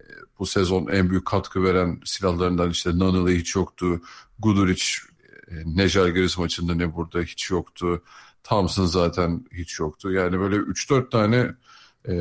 e, 0.00 0.06
bu 0.38 0.46
sezon 0.46 0.86
en 0.86 1.10
büyük 1.10 1.26
katkı 1.26 1.64
veren 1.64 2.00
silahlarından 2.04 2.70
işte 2.70 2.90
Nanılı 2.90 3.30
hiç 3.30 3.56
yoktu. 3.56 4.00
Guduric 4.38 4.84
e, 5.48 5.54
ne 5.66 5.88
Jalgiris 5.88 6.38
maçında 6.38 6.74
ne 6.74 6.94
burada 6.94 7.20
hiç 7.20 7.50
yoktu. 7.50 8.02
Thompson 8.44 8.86
zaten 8.86 9.44
hiç 9.52 9.80
yoktu. 9.80 10.12
Yani 10.12 10.40
böyle 10.40 10.56
3-4 10.56 11.10
tane 11.10 11.54
e, 12.08 12.12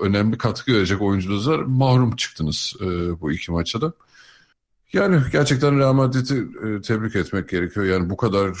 önemli 0.00 0.38
katkı 0.38 0.72
verecek 0.72 1.02
oyuncunuz 1.02 1.48
var. 1.48 1.58
Mahrum 1.58 2.16
çıktınız 2.16 2.74
e, 2.80 3.20
bu 3.20 3.32
iki 3.32 3.52
maçta 3.52 3.80
da. 3.80 3.92
Yani 4.92 5.22
gerçekten 5.32 5.78
Real 5.78 5.92
Madrid'i 5.92 6.34
e, 6.34 6.80
tebrik 6.80 7.16
etmek 7.16 7.48
gerekiyor. 7.48 7.86
Yani 7.86 8.10
bu 8.10 8.16
kadar 8.16 8.58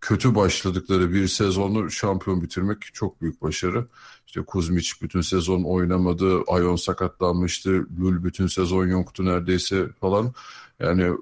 kötü 0.00 0.34
başladıkları 0.34 1.12
bir 1.12 1.28
sezonu 1.28 1.90
şampiyon 1.90 2.42
bitirmek 2.42 2.78
çok 2.92 3.20
büyük 3.22 3.42
başarı. 3.42 3.86
İşte 4.26 4.42
Kuzmic 4.42 4.90
bütün 5.02 5.20
sezon 5.20 5.62
oynamadı, 5.62 6.42
Ayon 6.46 6.76
sakatlanmıştı, 6.76 7.70
Lul 8.00 8.24
bütün 8.24 8.46
sezon 8.46 8.86
yoktu 8.86 9.24
neredeyse 9.24 9.88
falan. 10.00 10.32
Yani 10.80 11.12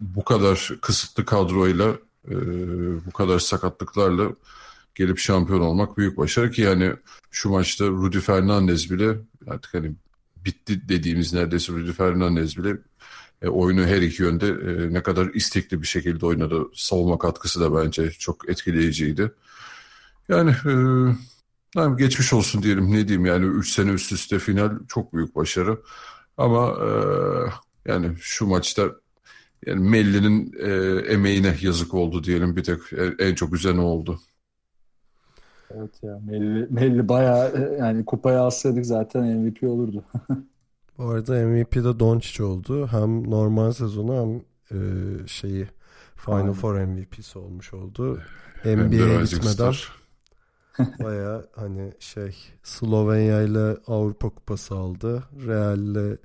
bu 0.00 0.24
kadar 0.24 0.72
kısıtlı 0.82 1.24
kadroyla, 1.24 1.88
e, 2.28 2.34
bu 3.06 3.10
kadar 3.10 3.38
sakatlıklarla 3.38 4.30
gelip 4.96 5.18
şampiyon 5.18 5.60
olmak 5.60 5.98
büyük 5.98 6.16
başarı 6.16 6.50
ki 6.50 6.62
yani 6.62 6.92
şu 7.30 7.50
maçta 7.50 7.86
Rudy 7.86 8.18
Fernandez 8.18 8.90
bile 8.90 9.18
artık 9.46 9.74
hani 9.74 9.92
bitti 10.36 10.88
dediğimiz 10.88 11.32
neredeyse 11.32 11.72
Rudy 11.72 11.92
Fernandez 11.92 12.56
bile 12.58 12.76
e, 13.42 13.48
oyunu 13.48 13.86
her 13.86 14.02
iki 14.02 14.22
yönde 14.22 14.46
e, 14.48 14.94
ne 14.94 15.02
kadar 15.02 15.26
istekli 15.26 15.82
bir 15.82 15.86
şekilde 15.86 16.26
oynadı. 16.26 16.62
Savunma 16.74 17.18
katkısı 17.18 17.60
da 17.60 17.84
bence 17.84 18.10
çok 18.10 18.48
etkileyiciydi. 18.48 19.32
Yani 20.28 20.50
e, 20.50 20.74
geçmiş 21.98 22.32
olsun 22.32 22.62
diyelim 22.62 22.92
ne 22.92 23.08
diyeyim 23.08 23.26
yani 23.26 23.46
3 23.46 23.72
sene 23.72 23.90
üst 23.90 24.12
üste 24.12 24.38
final 24.38 24.70
çok 24.88 25.14
büyük 25.14 25.36
başarı. 25.36 25.80
Ama 26.36 26.68
e, 26.68 26.88
yani 27.90 28.16
şu 28.20 28.46
maçta 28.46 28.90
yani 29.66 29.88
Melli'nin 29.88 30.52
e, 30.58 31.00
emeğine 31.12 31.56
yazık 31.60 31.94
oldu 31.94 32.24
diyelim 32.24 32.56
bir 32.56 32.64
tek 32.64 32.80
en 33.18 33.34
çok 33.34 33.54
üzerine 33.54 33.80
oldu. 33.80 34.20
Evet 35.78 36.02
ya 36.02 36.20
Melli, 36.26 36.66
Melli 36.70 37.08
bayağı 37.08 37.48
e, 37.48 37.76
yani 37.76 38.04
kupaya 38.04 38.40
alsaydık 38.40 38.86
zaten 38.86 39.38
MVP 39.38 39.62
olurdu. 39.62 40.04
Bu 40.98 41.04
arada 41.04 41.46
MVP 41.46 41.74
de 41.74 42.00
Doncic 42.00 42.44
oldu. 42.44 42.86
Hem 42.86 43.30
normal 43.30 43.72
sezonu 43.72 44.14
hem 44.14 44.42
e, 44.78 44.78
şeyi 45.26 45.66
Final 46.16 46.36
Aynen. 46.36 46.52
Four 46.52 46.74
MVP'si 46.74 47.38
olmuş 47.38 47.74
oldu. 47.74 48.20
NBA'ye 48.64 49.24
gitmeden 49.24 49.74
baya 51.04 51.44
hani 51.54 51.92
şey 51.98 52.36
Slovenya 52.62 53.42
ile 53.42 53.76
Avrupa 53.86 54.28
Kupası 54.28 54.74
aldı. 54.74 55.22
Real 55.46 55.78
ile 55.78 56.18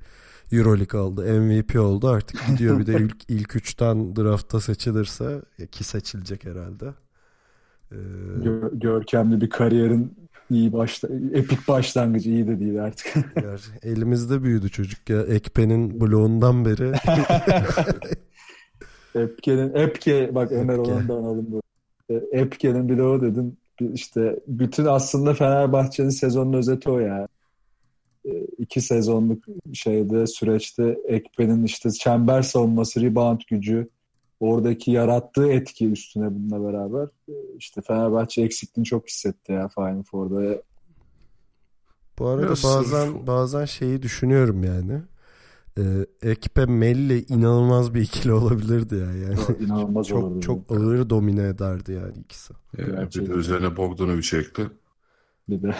Euroleague 0.52 1.02
aldı. 1.02 1.42
MVP 1.42 1.80
oldu. 1.80 2.08
Artık 2.08 2.48
gidiyor 2.48 2.80
bir 2.80 2.88
de 2.88 2.94
ilk, 3.04 3.30
ilk 3.30 3.56
üçten 3.56 4.16
draftta 4.16 4.60
seçilirse 4.60 5.42
ki 5.72 5.84
seçilecek 5.84 6.46
herhalde. 6.46 6.94
Ee, 7.92 7.96
Gör, 8.44 8.72
görkemli 8.74 9.42
bir 9.42 9.50
kariyerin 9.50 10.14
iyi 10.50 10.74
başta 10.74 11.08
epik 11.34 11.68
başlangıcı 11.68 12.30
iyi 12.30 12.48
de 12.48 12.60
değil 12.60 12.84
artık. 12.84 13.14
elimizde 13.84 14.44
büyüdü 14.44 14.70
çocuk 14.70 15.10
ya. 15.10 15.22
Ekpe'nin 15.22 16.02
bloğundan 16.02 16.66
beri. 16.66 16.92
Epke'nin 19.16 19.76
Epke 19.76 20.36
bak 20.36 20.52
Ömer 20.52 20.78
ondan 20.78 21.16
alalım 21.16 21.48
bu. 21.52 21.62
Epke'nin 22.32 22.90
bloğu 22.90 23.22
dedim. 23.22 23.58
İşte 23.94 24.40
bütün 24.48 24.86
aslında 24.86 25.34
Fenerbahçe'nin 25.34 26.10
sezonun 26.10 26.54
özeti 26.54 26.90
o 26.90 27.00
ya. 27.00 27.28
E, 28.26 28.32
iki 28.58 28.82
sezonluk 28.82 29.44
şeyde 29.74 30.28
süreçte 30.28 30.98
Ekpe'nin 31.08 31.64
işte 31.64 31.92
çember 31.92 32.42
savunması, 32.42 33.02
rebound 33.02 33.40
gücü, 33.50 33.90
oradaki 34.42 34.92
yarattığı 34.92 35.48
etki 35.52 35.92
üstüne 35.92 36.36
bununla 36.36 36.74
beraber 36.74 37.04
e, 37.04 37.34
işte 37.58 37.82
Fenerbahçe 37.82 38.42
eksikliğini 38.42 38.86
çok 38.86 39.08
hissetti 39.08 39.52
ya 39.52 39.68
Final 39.68 40.04
Four'da. 40.04 40.62
Bu 42.20 42.28
arada 42.28 42.46
Nasıl? 42.46 42.68
bazen 42.68 43.28
bazen 43.28 43.66
şeyi 43.66 44.02
düşünüyorum 44.02 44.64
yani. 44.64 45.02
Ee, 45.78 46.06
Ekpe 46.30 46.66
Melli 46.66 47.26
inanılmaz 47.26 47.94
bir 47.94 48.02
ikili 48.02 48.34
olabilirdi 48.34 48.96
ya 48.96 49.06
yani. 49.06 49.40
İnanılmaz 49.60 50.08
çok, 50.08 50.24
olurdu. 50.24 50.42
Çok 50.42 50.72
ağır 50.72 51.10
domine 51.10 51.48
ederdi 51.48 51.92
yani 51.92 52.18
ikisi. 52.18 52.54
Evet, 52.78 53.16
bir 53.16 53.30
de 53.30 53.32
üzerine 53.32 53.78
Bogdanovic 53.78 54.22
çekti. 54.22 54.70
Bir 55.50 55.62
de. 55.64 55.76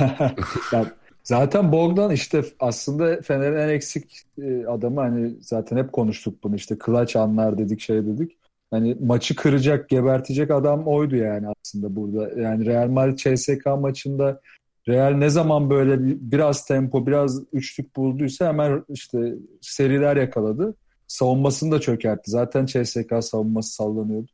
zaten 1.24 1.72
Bogdan 1.72 2.12
işte 2.12 2.46
aslında 2.60 3.22
Fener'in 3.22 3.58
en 3.58 3.70
eksik 3.70 4.22
e, 4.42 4.66
adamı 4.66 5.02
hani 5.02 5.36
zaten 5.42 5.78
hep 5.78 5.92
konuştuk 5.92 6.44
bunu 6.44 6.56
işte 6.56 6.78
clutch 6.86 7.16
anlar 7.16 7.58
dedik 7.58 7.80
şey 7.80 8.06
dedik 8.06 8.41
hani 8.72 8.98
maçı 9.00 9.36
kıracak, 9.36 9.90
gebertecek 9.90 10.52
adam 10.52 10.88
oydu 10.88 11.16
yani 11.16 11.48
aslında 11.62 11.96
burada. 11.96 12.42
Yani 12.42 12.66
Real 12.66 12.88
Madrid 12.88 13.18
CSK 13.18 13.66
maçında 13.66 14.42
Real 14.88 15.12
ne 15.12 15.30
zaman 15.30 15.70
böyle 15.70 15.98
biraz 16.32 16.66
tempo, 16.66 17.08
biraz 17.08 17.44
üçlük 17.54 17.96
bulduysa 17.96 18.48
hemen 18.48 18.84
işte 18.90 19.36
seriler 19.62 20.18
yakaladı. 20.18 20.76
Savunmasını 21.08 21.72
da 21.72 21.80
çökertti. 21.80 22.32
Zaten 22.32 22.66
CSK 22.66 23.14
savunması 23.22 23.74
sallanıyordu. 23.74 24.32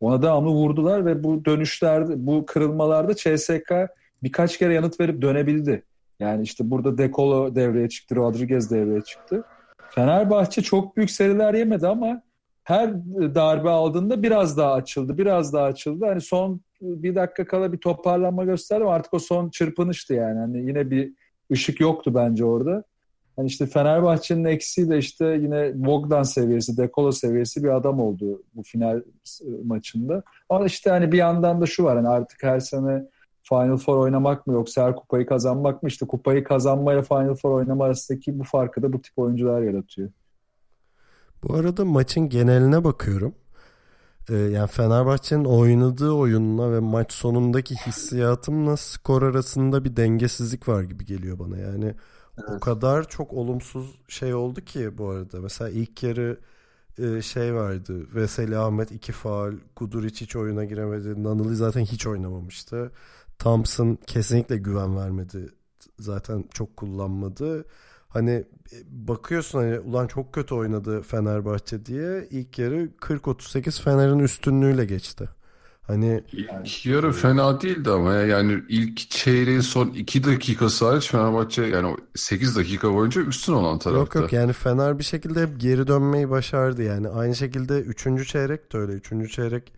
Ona 0.00 0.22
devamlı 0.22 0.50
vurdular 0.50 1.06
ve 1.06 1.24
bu 1.24 1.44
dönüşlerde, 1.44 2.26
bu 2.26 2.46
kırılmalarda 2.46 3.14
CSK 3.14 3.72
birkaç 4.22 4.58
kere 4.58 4.74
yanıt 4.74 5.00
verip 5.00 5.22
dönebildi. 5.22 5.82
Yani 6.20 6.42
işte 6.42 6.70
burada 6.70 6.98
Dekolo 6.98 7.54
devreye 7.54 7.88
çıktı, 7.88 8.16
Rodriguez 8.16 8.70
devreye 8.70 9.00
çıktı. 9.00 9.44
Fenerbahçe 9.90 10.62
çok 10.62 10.96
büyük 10.96 11.10
seriler 11.10 11.54
yemedi 11.54 11.86
ama 11.86 12.22
her 12.66 12.94
darbe 13.34 13.70
aldığında 13.70 14.22
biraz 14.22 14.56
daha 14.56 14.72
açıldı, 14.72 15.18
biraz 15.18 15.52
daha 15.52 15.64
açıldı. 15.64 16.04
Hani 16.06 16.20
son 16.20 16.60
bir 16.80 17.14
dakika 17.14 17.46
kala 17.46 17.72
bir 17.72 17.78
toparlanma 17.78 18.44
gösterdi 18.44 18.84
ama 18.84 18.94
artık 18.94 19.14
o 19.14 19.18
son 19.18 19.50
çırpınıştı 19.50 20.14
yani. 20.14 20.38
Hani 20.38 20.58
yine 20.58 20.90
bir 20.90 21.12
ışık 21.52 21.80
yoktu 21.80 22.12
bence 22.14 22.44
orada. 22.44 22.84
Hani 23.36 23.46
işte 23.46 23.66
Fenerbahçe'nin 23.66 24.44
eksiği 24.44 24.90
de 24.90 24.98
işte 24.98 25.26
yine 25.26 25.72
Bogdan 25.74 26.22
seviyesi, 26.22 26.76
Dekolo 26.76 27.12
seviyesi 27.12 27.64
bir 27.64 27.76
adam 27.76 28.00
oldu 28.00 28.42
bu 28.54 28.62
final 28.62 29.02
maçında. 29.64 30.22
Ama 30.48 30.66
işte 30.66 30.90
hani 30.90 31.12
bir 31.12 31.18
yandan 31.18 31.60
da 31.60 31.66
şu 31.66 31.84
var 31.84 31.96
hani 31.96 32.08
artık 32.08 32.42
her 32.42 32.60
sene 32.60 33.04
Final 33.42 33.76
Four 33.76 33.96
oynamak 33.96 34.46
mı 34.46 34.52
yoksa 34.52 34.86
her 34.86 34.96
kupayı 34.96 35.26
kazanmak 35.26 35.82
mı? 35.82 35.88
İşte 35.88 36.06
kupayı 36.06 36.44
kazanmayla 36.44 37.02
Final 37.02 37.34
Four 37.34 37.50
oynama 37.50 37.84
arasındaki 37.84 38.38
bu 38.38 38.44
farkı 38.44 38.82
da 38.82 38.92
bu 38.92 39.02
tip 39.02 39.18
oyuncular 39.18 39.62
yaratıyor. 39.62 40.10
Bu 41.48 41.54
arada 41.54 41.84
maçın 41.84 42.28
geneline 42.28 42.84
bakıyorum. 42.84 43.34
Ee, 44.28 44.34
yani 44.34 44.68
Fenerbahçe'nin 44.68 45.44
oynadığı 45.44 46.10
oyunla 46.10 46.72
ve 46.72 46.80
maç 46.80 47.12
sonundaki 47.12 47.76
hissiyatımla 47.76 48.76
skor 48.76 49.22
arasında 49.22 49.84
bir 49.84 49.96
dengesizlik 49.96 50.68
var 50.68 50.82
gibi 50.82 51.04
geliyor 51.04 51.38
bana. 51.38 51.58
Yani 51.58 51.84
evet. 52.38 52.50
o 52.56 52.60
kadar 52.60 53.08
çok 53.08 53.32
olumsuz 53.32 54.00
şey 54.08 54.34
oldu 54.34 54.60
ki 54.60 54.98
bu 54.98 55.08
arada. 55.08 55.40
Mesela 55.40 55.70
ilk 55.70 56.02
yarı 56.02 56.40
e, 56.98 57.22
şey 57.22 57.54
vardı. 57.54 58.06
Veseli 58.14 58.58
Ahmet 58.58 58.90
iki 58.92 59.12
faal. 59.12 59.52
Guduric 59.76 60.20
hiç 60.20 60.36
oyuna 60.36 60.64
giremedi. 60.64 61.22
Nanılı 61.22 61.56
zaten 61.56 61.80
hiç 61.80 62.06
oynamamıştı. 62.06 62.92
Thompson 63.38 63.98
kesinlikle 64.06 64.56
güven 64.56 64.96
vermedi. 64.96 65.48
Zaten 65.98 66.44
çok 66.52 66.76
kullanmadı 66.76 67.64
hani 68.16 68.30
e, 68.72 68.76
bakıyorsun 68.90 69.58
hani 69.58 69.78
ulan 69.80 70.06
çok 70.06 70.32
kötü 70.32 70.54
oynadı 70.54 71.02
Fenerbahçe 71.02 71.86
diye 71.86 72.28
ilk 72.30 72.58
yarı 72.58 72.88
40-38 73.00 73.82
Fener'in 73.82 74.18
üstünlüğüyle 74.18 74.84
geçti. 74.84 75.28
Hani 75.82 76.24
İlk 76.32 76.86
yarı 76.86 77.12
fena 77.12 77.60
değildi 77.60 77.90
ama 77.90 78.14
ya. 78.14 78.26
yani 78.26 78.62
ilk 78.68 79.10
çeyreğin 79.10 79.60
son 79.60 79.88
2 79.88 80.24
dakikası 80.24 80.86
hariç 80.86 81.10
Fenerbahçe 81.10 81.62
yani 81.62 81.96
8 82.14 82.56
dakika 82.56 82.94
boyunca 82.94 83.22
üstün 83.22 83.52
olan 83.52 83.78
tarafta. 83.78 83.98
Yok 83.98 84.14
yok 84.14 84.32
yani 84.32 84.52
Fener 84.52 84.98
bir 84.98 85.04
şekilde 85.04 85.42
hep 85.42 85.60
geri 85.60 85.86
dönmeyi 85.86 86.30
başardı 86.30 86.82
yani. 86.82 87.08
Aynı 87.08 87.34
şekilde 87.36 87.80
3. 87.80 88.28
çeyrek 88.28 88.72
de 88.72 88.78
öyle. 88.78 88.92
3. 88.92 89.32
çeyrek 89.32 89.72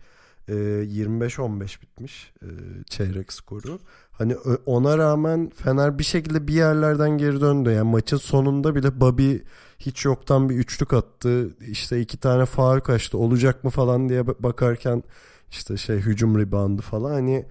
e, 0.49 0.53
25-15 0.53 1.81
bitmiş 1.81 2.33
e, 2.41 2.47
çeyrek 2.89 3.33
skoru. 3.33 3.79
Hani 4.11 4.35
ona 4.65 4.97
rağmen 4.97 5.51
Fener 5.55 5.99
bir 5.99 6.03
şekilde 6.03 6.47
bir 6.47 6.53
yerlerden 6.53 7.17
geri 7.17 7.41
döndü. 7.41 7.69
Yani 7.69 7.91
maçın 7.91 8.17
sonunda 8.17 8.75
bile 8.75 8.99
Bobby 8.99 9.35
hiç 9.79 10.05
yoktan 10.05 10.49
bir 10.49 10.55
üçlük 10.55 10.93
attı. 10.93 11.49
İşte 11.67 12.01
iki 12.01 12.17
tane 12.17 12.45
faal 12.45 12.79
kaçtı. 12.79 13.17
Olacak 13.17 13.63
mı 13.63 13.69
falan 13.69 14.09
diye 14.09 14.27
bakarken 14.27 15.03
işte 15.49 15.77
şey 15.77 15.97
hücum 15.97 16.39
reboundu 16.39 16.81
falan. 16.81 17.11
Hani 17.11 17.45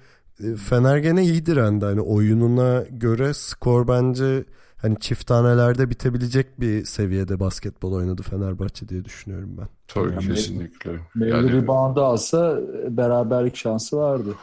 e, 0.44 0.56
Fener 0.56 0.96
gene 0.96 1.22
iyi 1.22 1.46
direndi. 1.46 1.84
Hani 1.84 2.00
oyununa 2.00 2.84
göre 2.90 3.34
skor 3.34 3.88
bence 3.88 4.44
hani 4.82 5.00
çift 5.00 5.26
tanelerde 5.26 5.90
bitebilecek 5.90 6.60
bir 6.60 6.84
seviyede 6.84 7.40
basketbol 7.40 7.92
oynadı 7.92 8.22
Fenerbahçe 8.22 8.88
diye 8.88 9.04
düşünüyorum 9.04 9.56
ben. 9.58 9.68
Tabii 9.88 10.12
yani 10.12 10.28
kesinlikle. 10.28 10.90
Melli 11.14 11.30
yani, 11.30 11.52
reboundu 11.52 12.02
alsa 12.02 12.60
beraberlik 12.88 13.56
şansı 13.56 13.96
vardı. 13.96 14.34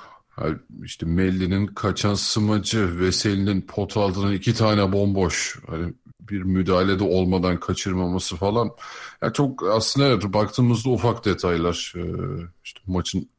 İşte 0.84 1.06
Melli'nin 1.06 1.68
kaçan 1.68 2.14
smacı, 2.14 3.00
Veseli'nin 3.00 3.62
pot 3.62 3.98
altının 3.98 4.34
iki 4.34 4.54
tane 4.54 4.92
bomboş. 4.92 5.60
Hani 5.68 5.94
bir 6.20 6.42
müdahalede 6.42 7.04
olmadan 7.04 7.60
kaçırmaması 7.60 8.36
falan. 8.36 8.72
Yani 9.22 9.34
çok 9.34 9.64
aslında 9.64 10.08
evet, 10.08 10.24
baktığımızda 10.24 10.90
ufak 10.90 11.26
detaylar. 11.26 11.94
Ee, 11.96 12.02
işte 12.64 12.80
maçın 12.86 13.30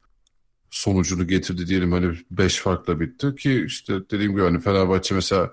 sonucunu 0.71 1.27
getirdi 1.27 1.67
diyelim 1.67 1.91
hani 1.91 2.15
5 2.31 2.59
farkla 2.59 2.99
bitti 2.99 3.35
ki 3.35 3.63
işte 3.67 3.93
dediğim 4.11 4.31
gibi 4.31 4.41
hani 4.41 4.59
Fenerbahçe 4.59 5.15
mesela 5.15 5.51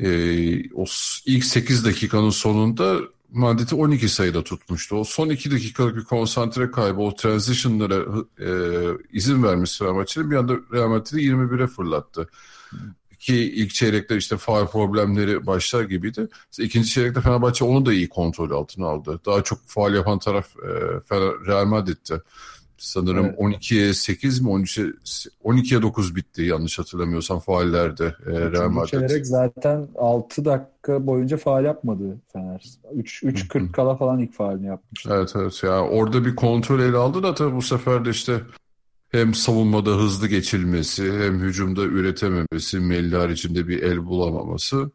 e, 0.00 0.74
o 0.74 0.84
ilk 1.26 1.44
8 1.44 1.84
dakikanın 1.84 2.30
sonunda 2.30 2.98
Madrid'i 3.32 3.74
12 3.74 4.08
sayıda 4.08 4.44
tutmuştu. 4.44 4.96
O 4.96 5.04
son 5.04 5.28
2 5.28 5.50
dakikalık 5.50 5.96
bir 5.96 6.04
konsantre 6.04 6.70
kaybı, 6.70 7.00
o 7.00 7.14
transition'lara 7.14 8.04
e, 8.40 8.50
izin 9.12 9.42
vermesi 9.42 9.78
Fenerbahçe'nin 9.78 10.30
bir 10.30 10.36
anda 10.36 10.54
Real 10.72 10.88
Madrid'i 10.88 11.20
21'e 11.20 11.66
fırlattı. 11.66 12.28
Ki 13.18 13.34
ilk 13.34 13.74
çeyrekte 13.74 14.16
işte 14.16 14.36
faal 14.36 14.66
problemleri 14.66 15.46
başlar 15.46 15.82
gibiydi. 15.82 16.28
İkinci 16.58 16.88
çeyrekte 16.88 17.20
Fenerbahçe 17.20 17.64
onu 17.64 17.86
da 17.86 17.92
iyi 17.92 18.08
kontrol 18.08 18.50
altına 18.50 18.86
aldı. 18.86 19.20
Daha 19.26 19.42
çok 19.42 19.58
faal 19.66 19.94
yapan 19.94 20.18
taraf 20.18 20.56
e, 20.56 20.70
Real 21.46 21.66
Madrid'ti. 21.66 22.22
Sanırım 22.78 23.26
evet. 23.26 23.38
12'ye 23.38 23.94
8 23.94 24.40
mi 24.40 24.48
13'e 24.48 24.92
12'ye 25.44 25.82
9 25.82 26.16
bitti 26.16 26.42
yanlış 26.42 26.78
hatırlamıyorsam 26.78 27.38
faallerde 27.38 28.14
e, 28.26 28.30
Real 28.30 28.68
Madrid. 28.68 28.90
Çeyrek 28.90 29.26
zaten 29.26 29.88
6 29.98 30.44
dakika 30.44 31.06
boyunca 31.06 31.36
faal 31.36 31.64
yapmadı 31.64 32.18
Fener. 32.32 32.64
3 32.94 33.22
3.40 33.22 33.72
kala 33.72 33.96
falan 33.96 34.18
ilk 34.18 34.34
faalini 34.34 34.66
yapmış. 34.66 35.06
Evet 35.06 35.32
evet 35.36 35.62
ya 35.62 35.70
yani 35.70 35.88
orada 35.88 36.24
bir 36.24 36.36
kontrol 36.36 36.80
ele 36.80 36.96
aldı 36.96 37.22
da 37.22 37.34
tabii 37.34 37.56
bu 37.56 37.62
sefer 37.62 38.04
de 38.04 38.10
işte 38.10 38.40
hem 39.08 39.34
savunmada 39.34 39.90
hızlı 39.90 40.28
geçilmesi 40.28 41.12
hem 41.12 41.40
hücumda 41.40 41.82
üretememesi, 41.82 42.80
Melli 42.80 43.16
haricinde 43.16 43.68
bir 43.68 43.82
el 43.82 44.04
bulamaması. 44.04 44.90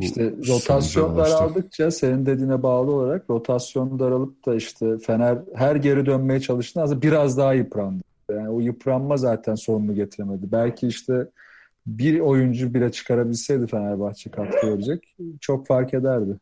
Ee, 0.00 0.04
işte 0.04 0.34
rotasyon 0.48 1.16
daraldıkça 1.16 1.90
senin 1.90 2.26
dediğine 2.26 2.62
bağlı 2.62 2.92
olarak 2.92 3.30
rotasyon 3.30 3.98
daralıp 3.98 4.46
da 4.46 4.54
işte 4.54 4.98
Fener 4.98 5.38
her 5.54 5.76
geri 5.76 6.06
dönmeye 6.06 6.40
çalıştığında 6.40 6.84
aslında 6.84 7.02
biraz 7.02 7.38
daha 7.38 7.54
yıprandı. 7.54 8.02
Yani 8.30 8.48
o 8.48 8.60
yıpranma 8.60 9.16
zaten 9.16 9.54
sonunu 9.54 9.94
getiremedi. 9.94 10.52
Belki 10.52 10.88
işte 10.88 11.26
bir 11.86 12.20
oyuncu 12.20 12.74
bile 12.74 12.92
çıkarabilseydi 12.92 13.66
Fenerbahçe 13.66 14.30
katkı 14.30 14.66
verecek 14.66 15.16
çok 15.40 15.66
fark 15.66 15.94
ederdi. 15.94 16.36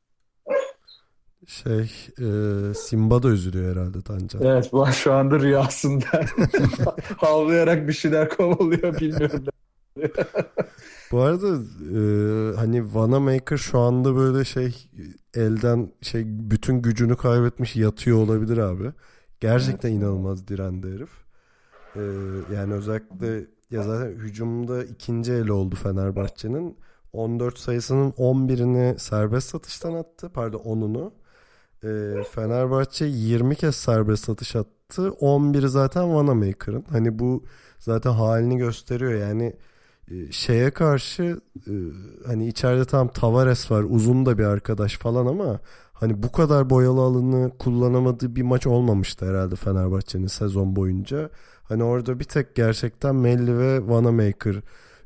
Şey 1.47 1.91
e, 2.19 2.29
Simba 2.75 3.23
da 3.23 3.29
üzülüyor 3.29 3.77
herhalde 3.77 4.03
Tancan. 4.03 4.43
Evet 4.43 4.73
bu 4.73 4.87
şu 4.87 5.13
anda 5.13 5.41
rüyasında 5.41 6.07
havlayarak 7.17 7.89
bir 7.89 7.93
şeyler 7.93 8.29
kovalıyor 8.29 9.01
bilmiyorum. 9.01 9.45
Bu 11.15 11.21
arada 11.21 11.49
e, 11.49 12.01
hani 12.57 12.95
Vanamaker 12.95 13.57
şu 13.57 13.79
anda 13.79 14.17
böyle 14.17 14.45
şey 14.45 14.89
elden 15.35 15.93
şey 16.03 16.25
bütün 16.27 16.83
gücünü 16.83 17.17
kaybetmiş 17.17 17.77
yatıyor 17.77 18.19
olabilir 18.19 18.59
abi. 18.59 18.93
Gerçekten 19.41 19.89
evet. 19.89 19.99
inanılmaz 19.99 20.49
direndi 20.49 20.87
herif. 20.87 21.11
E, 21.97 22.03
yani 22.55 22.75
özellikle 22.75 23.47
ya 23.71 23.83
zaten 23.83 24.11
hücumda 24.11 24.85
ikinci 24.85 25.33
el 25.33 25.49
oldu 25.49 25.77
Fenerbahçe'nin. 25.77 26.77
14 27.13 27.59
sayısının 27.59 28.11
11'ini 28.11 28.99
serbest 28.99 29.49
satıştan 29.49 29.95
attı. 29.95 30.31
Pardon 30.35 30.59
10'unu. 30.59 31.13
E, 31.85 32.23
Fenerbahçe 32.25 33.05
20 33.05 33.57
kez 33.57 33.77
serbest 33.77 34.25
satış 34.25 34.57
attı. 34.57 35.09
11'i 35.21 35.69
zaten 35.69 36.15
Vanamaker'ın. 36.15 36.85
Hani 36.91 37.19
bu 37.19 37.45
zaten 37.79 38.11
halini 38.11 38.57
gösteriyor. 38.57 39.15
Yani 39.15 39.57
şeye 40.31 40.71
karşı 40.71 41.41
e, 41.67 41.73
hani 42.27 42.49
içeride 42.49 42.85
tam 42.85 43.09
Tavares 43.09 43.71
var 43.71 43.85
uzun 43.89 44.27
da 44.27 44.39
bir 44.39 44.45
arkadaş 44.45 44.99
falan 44.99 45.27
ama 45.27 45.61
hani 45.93 46.23
bu 46.23 46.33
kadar 46.33 46.71
boyalı 46.71 47.01
alını 47.01 47.53
kullanamadığı 47.59 48.37
bir 48.37 48.43
maç 48.43 48.67
olmamıştı 48.67 49.27
herhalde 49.27 49.57
Fenerbahçe'nin 49.57 50.27
sezon 50.27 50.77
boyunca. 50.77 51.31
Hani 51.65 51.85
orada 51.85 52.21
bir 52.21 52.25
tek 52.25 52.55
gerçekten 52.55 53.15
Melli 53.15 53.59
ve 53.59 53.89
Vanamaker 53.89 54.57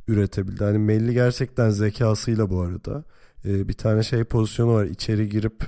üretebildi. 0.08 0.64
Hani 0.64 0.78
Melli 0.78 1.14
gerçekten 1.14 1.70
zekasıyla 1.70 2.50
bu 2.50 2.61
arada. 2.61 3.04
E, 3.44 3.68
bir 3.68 3.74
tane 3.74 4.02
şey 4.02 4.24
pozisyonu 4.24 4.74
var 4.74 4.84
içeri 4.84 5.28
girip 5.28 5.64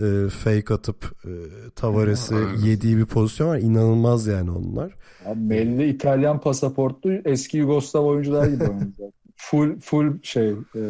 e, 0.00 0.28
fake 0.28 0.74
atıp 0.74 1.04
e, 1.24 1.30
Tavares'i 1.76 2.34
yediği 2.64 2.96
bir 2.96 3.06
pozisyon 3.06 3.48
var. 3.48 3.58
İnanılmaz 3.58 4.26
yani 4.26 4.50
onlar. 4.50 4.96
Abi 5.26 5.40
Melli 5.40 5.88
İtalyan 5.88 6.40
pasaportlu 6.40 7.12
eski 7.24 7.56
Yugoslav 7.56 8.04
oyuncular 8.04 8.46
gibi 8.46 8.64
oynuyor. 8.64 9.12
full 9.36 9.80
full 9.80 10.22
şey 10.22 10.50
e, 10.50 10.82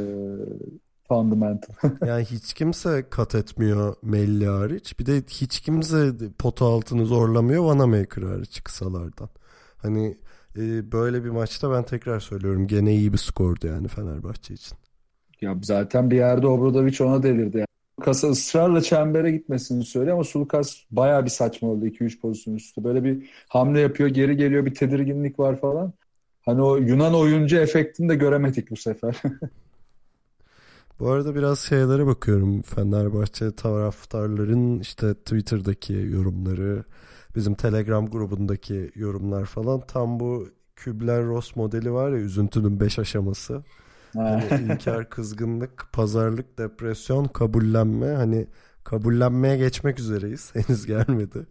fundamental. 1.09 1.75
yani 2.07 2.25
hiç 2.25 2.55
kimse 2.55 3.07
kat 3.11 3.35
etmiyor 3.35 3.97
Melli 4.03 4.47
hariç. 4.47 4.99
Bir 5.01 5.07
de 5.07 5.23
hiç 5.29 5.61
kimse 5.61 6.12
pota 6.38 6.64
altını 6.64 7.07
zorlamıyor 7.07 7.64
Vanamaker 7.64 8.23
hariç 8.23 8.62
kısalardan. 8.64 9.29
Hani 9.77 10.19
e, 10.57 10.93
böyle 10.93 11.25
bir 11.25 11.31
maçta 11.31 11.73
ben 11.73 11.83
tekrar 11.83 12.21
söylüyorum 12.21 12.67
gene 12.67 12.95
iyi 12.95 13.12
bir 13.12 13.19
skordu 13.19 13.67
yani 13.67 13.88
Fenerbahçe 13.88 14.55
için. 14.55 14.79
Ya 15.40 15.59
zaten 15.62 16.11
bir 16.11 16.17
yerde 16.17 16.47
Obradoviç 16.47 17.01
ona 17.01 17.23
delirdi. 17.23 17.57
Yani. 17.57 17.67
Sulukas'a 17.99 18.29
ısrarla 18.29 18.81
çembere 18.81 19.31
gitmesini 19.31 19.85
söylüyor 19.85 20.15
ama 20.15 20.25
Sulukas 20.25 20.77
baya 20.91 21.25
bir 21.25 21.31
saçma 21.31 21.69
oldu 21.69 21.87
2-3 21.87 22.21
pozisyon 22.21 22.55
üstü. 22.55 22.85
Böyle 22.85 23.05
bir 23.05 23.31
hamle 23.49 23.81
yapıyor 23.81 24.09
geri 24.09 24.37
geliyor 24.37 24.67
bir 24.67 24.75
tedirginlik 24.75 25.39
var 25.39 25.61
falan. 25.61 25.93
Hani 26.43 26.63
o 26.63 26.77
Yunan 26.77 27.15
oyuncu 27.15 27.57
efektini 27.57 28.09
de 28.09 28.15
göremedik 28.15 28.71
bu 28.71 28.77
sefer. 28.77 29.23
bu 31.01 31.11
arada 31.11 31.35
biraz 31.35 31.59
şeylere 31.59 32.07
bakıyorum. 32.07 32.63
Fenerbahçe 32.63 33.53
taraftarların 33.53 34.79
işte 34.79 35.15
Twitter'daki 35.15 35.93
yorumları, 35.93 36.85
bizim 37.37 37.55
Telegram 37.55 38.07
grubundaki 38.07 38.93
yorumlar 38.95 39.45
falan 39.45 39.81
tam 39.81 40.21
bu 40.21 40.49
Kübler-Ross 40.77 41.57
modeli 41.57 41.93
var 41.93 42.11
ya 42.11 42.19
üzüntünün 42.19 42.81
5 42.81 42.99
aşaması. 42.99 43.63
Hani 44.14 44.72
inkar, 44.72 45.11
kızgınlık, 45.11 45.88
pazarlık, 45.92 46.59
depresyon, 46.59 47.24
kabullenme. 47.24 48.07
Hani 48.07 48.46
kabullenmeye 48.85 49.57
geçmek 49.57 49.98
üzereyiz. 49.98 50.55
Henüz 50.55 50.87
gelmedi. 50.87 51.46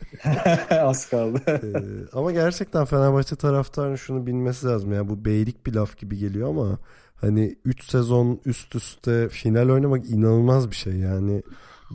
Az 0.69 1.10
kaldı. 1.10 1.41
ee, 1.47 2.17
ama 2.17 2.32
gerçekten 2.32 2.86
Fenerbahçe 2.86 3.36
taraftarının 3.36 3.95
şunu 3.95 4.28
bilmesi 4.28 4.67
lazım. 4.67 4.93
Yani 4.93 5.10
bu 5.10 5.26
beylik 5.26 5.65
bir 5.65 5.73
laf 5.73 5.97
gibi 5.97 6.17
geliyor 6.17 6.49
ama 6.49 6.78
hani 7.15 7.56
3 7.65 7.84
sezon 7.89 8.39
üst 8.45 8.76
üste 8.76 9.30
final 9.30 9.69
oynamak 9.69 10.10
inanılmaz 10.10 10.69
bir 10.69 10.76
şey. 10.76 10.93
Yani 10.93 11.43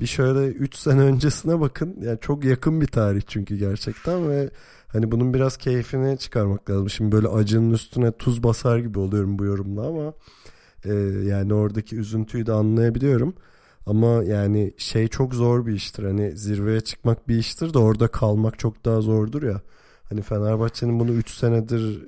bir 0.01 0.07
şöyle 0.07 0.47
3 0.47 0.75
sene 0.75 1.01
öncesine 1.01 1.61
bakın. 1.61 1.97
Yani 2.01 2.19
çok 2.21 2.45
yakın 2.45 2.81
bir 2.81 2.87
tarih 2.87 3.23
çünkü 3.27 3.57
gerçekten 3.57 4.31
ve 4.31 4.51
hani 4.89 5.11
bunun 5.11 5.35
biraz 5.35 5.57
keyfini 5.57 6.19
çıkarmak 6.19 6.71
lazım. 6.71 6.91
Şimdi 6.91 7.13
böyle 7.13 7.29
acının 7.29 7.71
üstüne 7.71 8.13
tuz 8.13 8.43
basar 8.43 8.79
gibi 8.79 8.99
oluyorum 8.99 9.39
bu 9.39 9.45
yorumla 9.45 9.87
ama 9.87 10.13
ee, 10.85 10.93
yani 11.25 11.55
oradaki 11.55 11.97
üzüntüyü 11.97 12.47
de 12.47 12.53
anlayabiliyorum. 12.53 13.35
Ama 13.87 14.25
yani 14.25 14.75
şey 14.77 15.09
çok 15.09 15.35
zor 15.35 15.67
bir 15.67 15.73
iştir. 15.73 16.05
Hani 16.05 16.37
zirveye 16.37 16.81
çıkmak 16.81 17.29
bir 17.29 17.39
iştir 17.39 17.75
de 17.75 17.79
orada 17.79 18.09
kalmak 18.09 18.59
çok 18.59 18.85
daha 18.85 19.01
zordur 19.01 19.43
ya. 19.43 19.61
Hani 20.09 20.23
Fenerbahçe'nin 20.23 21.01
bunu 21.01 21.13
3 21.13 21.31
senedir 21.31 22.03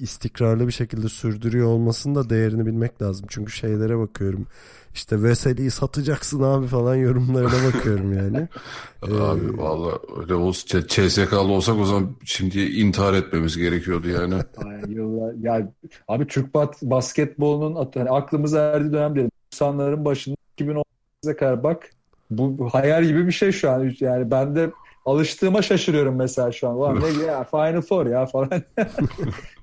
istikrarlı 0.00 0.66
bir 0.66 0.72
şekilde 0.72 1.08
sürdürüyor 1.08 1.66
olmasının 1.66 2.14
da 2.14 2.30
değerini 2.30 2.66
bilmek 2.66 3.02
lazım. 3.02 3.26
Çünkü 3.28 3.52
şeylere 3.52 3.98
bakıyorum. 3.98 4.46
İşte 4.94 5.22
Veseli'yi 5.22 5.70
satacaksın 5.70 6.42
abi 6.42 6.66
falan 6.66 6.94
yorumlarına 6.94 7.74
bakıyorum 7.74 8.12
yani. 8.12 8.48
Abi 9.02 9.44
Ee, 9.44 9.58
valla 9.58 9.98
öyle 10.20 10.34
olsa 10.34 10.86
CSK'lı 10.88 11.38
olsak 11.38 11.76
o 11.78 11.84
zaman 11.84 12.16
şimdi 12.24 12.60
intihar 12.60 13.14
etmemiz 13.14 13.56
gerekiyordu 13.56 14.08
yani. 14.08 14.34
Ay, 14.56 14.92
yıllar, 14.92 15.34
ya 15.34 15.72
abi 16.08 16.26
Türk 16.26 16.54
bat, 16.54 16.82
basketbolunun 16.82 17.88
hani 17.94 18.10
aklımıza 18.10 18.60
erdiği 18.60 18.92
dönem 18.92 19.14
diyelim. 19.14 19.30
90'ların 19.52 20.04
başında 20.04 20.36
2018'e 20.58 21.36
kadar 21.36 21.62
bak 21.62 21.90
bu, 22.30 22.58
bu 22.58 22.68
hayal 22.68 23.04
gibi 23.04 23.26
bir 23.26 23.32
şey 23.32 23.52
şu 23.52 23.70
an. 23.70 23.92
Yani 24.00 24.30
ben 24.30 24.56
de 24.56 24.70
alıştığıma 25.08 25.62
şaşırıyorum 25.62 26.16
mesela 26.16 26.52
şu 26.52 26.68
an. 26.68 26.76
Ulan 26.76 27.00
ne 27.00 27.24
ya 27.24 27.44
Final 27.44 27.80
Four 27.80 28.06
ya 28.06 28.26
falan. 28.26 28.50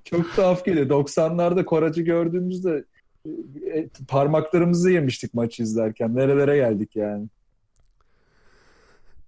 Çok 0.03 0.36
tuhaf 0.36 0.65
geliyor. 0.65 0.89
90'larda 0.89 1.65
Koracı 1.65 2.01
gördüğümüzde 2.01 2.86
e, 3.73 3.89
parmaklarımızı 4.08 4.91
yemiştik 4.91 5.34
maçı 5.34 5.63
izlerken. 5.63 6.15
Nerelere 6.15 6.55
geldik 6.55 6.95
yani. 6.95 7.27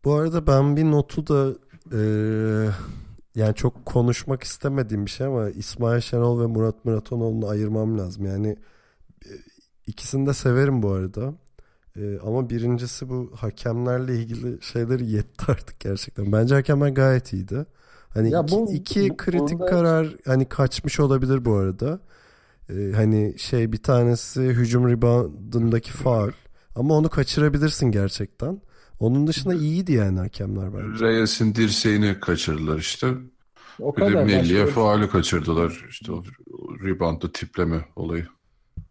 Bu 0.04 0.14
arada 0.14 0.48
ben 0.48 0.78
bir 0.78 0.84
notu 0.84 1.28
da 1.28 1.54
e, 1.94 2.02
yani 3.36 3.56
çok 3.56 3.86
konuşmak 3.86 4.44
istemediğim 4.44 5.06
bir 5.06 5.12
şey 5.12 5.28
ama 5.28 5.50
İsmail 5.50 6.02
Şenol 6.02 6.42
ve 6.42 6.46
Murat 6.46 6.86
Muratonoğlu'nu 6.86 7.48
ayırmam 7.48 8.00
lazım. 8.00 8.26
Yani 8.26 8.58
e, 9.26 9.32
ikisini 9.88 10.28
de 10.28 10.34
severim 10.34 10.84
bu 10.84 10.92
arada. 10.92 11.34
E, 11.98 12.20
ama 12.26 12.50
birincisi 12.50 13.10
bu 13.10 13.32
hakemlerle 13.36 14.16
ilgili 14.16 14.62
şeyleri 14.62 15.06
yetti 15.12 15.46
artık 15.48 15.80
gerçekten. 15.80 16.32
Bence 16.32 16.56
hakemler 16.56 16.90
gayet 16.90 17.34
iyiydi. 17.34 17.66
Hani 18.10 18.30
Ya 18.32 18.42
iki, 18.44 18.56
bu- 18.56 18.72
iki 18.74 19.10
bu- 19.10 19.18
kritik 19.18 19.60
burada- 19.60 19.66
karar 19.66 20.16
hani 20.26 20.46
kaçmış 20.50 21.00
olabilir 21.00 21.46
bu 21.46 21.54
arada. 21.56 22.00
E, 22.70 22.92
hani 22.96 23.36
şey 23.38 23.72
bir 23.72 23.78
tanesi 23.84 24.42
hücum 24.42 24.90
reboundındaki 24.90 25.92
faul. 25.92 26.32
Ama 26.76 26.94
onu 26.98 27.10
kaçırabilirsin 27.10 27.92
gerçekten. 27.92 28.62
Onun 29.00 29.28
dışında 29.28 29.54
iyiydi 29.56 29.94
yani 29.94 30.20
hakemler 30.20 30.74
bence. 30.74 31.06
Reyes'in 31.06 31.56
dirseğini 31.56 32.20
kaçırdılar 32.20 32.78
işte. 32.78 33.08
O 33.80 33.96
Bir 33.96 34.02
de 34.02 34.06
kadar. 34.08 34.24
Melli'ye 34.26 34.66
Başka- 34.66 34.74
faali 34.82 35.10
kaçırdılar. 35.10 35.86
İşte 35.90 36.12
o 36.12 36.24
reboundda 36.84 37.32
tipleme 37.32 37.86
olayı. 37.96 38.28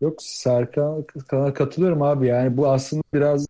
Yok 0.01 0.23
Serkan'a 0.23 1.55
katılıyorum 1.55 2.03
abi. 2.03 2.27
Yani 2.27 2.57
bu 2.57 2.69
aslında 2.69 3.03
biraz 3.15 3.47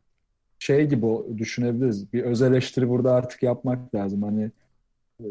şey 0.58 0.86
gibi 0.86 1.06
düşünebiliriz. 1.38 2.12
Bir 2.12 2.22
öz 2.22 2.42
eleştiri 2.42 2.88
burada 2.88 3.12
artık 3.12 3.42
yapmak 3.42 3.94
lazım. 3.94 4.22
Hani 4.22 4.50
e, 5.20 5.26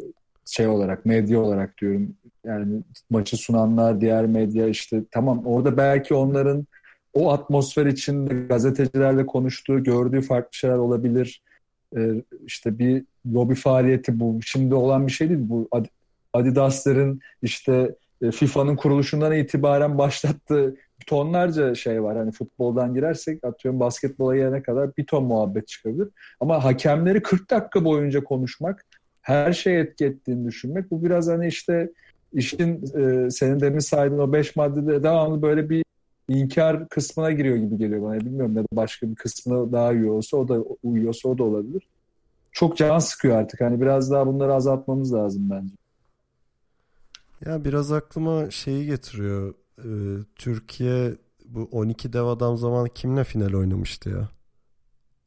şey 0.46 0.68
olarak, 0.68 1.06
medya 1.06 1.40
olarak 1.40 1.78
diyorum. 1.78 2.16
Yani 2.46 2.82
maçı 3.10 3.38
sunanlar, 3.38 4.02
diğer 4.02 4.26
medya 4.26 4.68
işte 4.68 5.04
tamam 5.12 5.46
orada 5.46 5.78
belki 5.78 6.14
onların 6.14 6.66
o 7.14 7.32
atmosfer 7.32 7.86
içinde 7.86 8.34
gazetecilerle 8.34 9.26
konuştuğu, 9.26 9.84
gördüğü 9.84 10.22
farklı 10.22 10.54
şeyler 10.54 10.78
olabilir. 10.78 11.42
E, 11.98 12.24
işte 12.46 12.80
bir 12.80 13.04
lobi 13.34 13.56
faaliyeti 13.56 14.20
bu. 14.20 14.40
Şimdi 14.46 14.76
olan 14.76 15.08
bir 15.08 15.12
şey 15.12 15.30
değil. 15.30 15.42
Bu 15.44 15.68
Ad- 15.72 15.90
Adidas'ların 16.34 17.22
işte 17.42 17.96
e, 18.22 18.32
FIFA'nın 18.32 18.76
kuruluşundan 18.76 19.36
itibaren 19.36 19.98
başlattığı 19.98 20.76
tonlarca 21.08 21.76
şey 21.76 22.04
var. 22.04 22.18
Hani 22.18 22.32
futboldan 22.32 22.94
girersek 22.94 23.44
atıyorum 23.44 23.80
basketbola 23.80 24.36
gelene 24.36 24.64
kadar 24.64 24.98
bir 24.98 25.06
ton 25.06 25.24
muhabbet 25.24 25.68
çıkabilir. 25.68 26.08
Ama 26.40 26.64
hakemleri 26.64 27.22
40 27.22 27.52
dakika 27.52 27.86
boyunca 27.86 28.24
konuşmak, 28.24 28.86
her 29.22 29.54
şey 29.54 29.80
etki 29.80 30.06
ettiğini 30.06 30.48
düşünmek 30.48 30.92
bu 30.92 31.04
biraz 31.04 31.28
hani 31.28 31.48
işte 31.48 31.90
işin 32.34 32.84
e, 32.98 33.32
senin 33.32 33.60
demin 33.60 33.80
saydığın 33.80 34.20
o 34.20 34.34
5 34.34 34.56
maddede 34.56 35.04
devamlı 35.04 35.42
böyle 35.42 35.70
bir 35.70 35.84
inkar 36.30 36.90
kısmına 36.90 37.32
giriyor 37.32 37.56
gibi 37.56 37.78
geliyor 37.78 38.02
bana. 38.02 38.20
Bilmiyorum 38.20 38.58
ya 38.58 38.64
da 38.64 38.68
başka 38.72 39.10
bir 39.10 39.16
kısmına 39.16 39.72
daha 39.72 39.94
iyi 39.94 40.10
olsa 40.10 40.38
o 40.38 40.48
da 40.48 40.64
uyuyorsa 40.84 41.30
o 41.30 41.38
da 41.38 41.44
olabilir. 41.44 41.88
Çok 42.52 42.78
can 42.78 43.00
sıkıyor 43.00 43.38
artık. 43.38 43.62
Hani 43.62 43.82
biraz 43.82 44.12
daha 44.12 44.28
bunları 44.28 44.54
azaltmamız 44.54 45.14
lazım 45.14 45.50
bence. 45.50 45.74
Ya 47.46 47.66
biraz 47.66 47.92
aklıma 47.92 48.52
şeyi 48.52 48.86
getiriyor. 48.86 49.54
Ee, 49.80 50.18
Türkiye 50.36 51.18
bu 51.46 51.70
12 51.72 52.14
dev 52.14 52.24
adam 52.24 52.58
zamanı 52.58 52.90
kimle 52.90 53.24
final 53.24 53.54
oynamıştı 53.54 54.10
ya? 54.10 54.30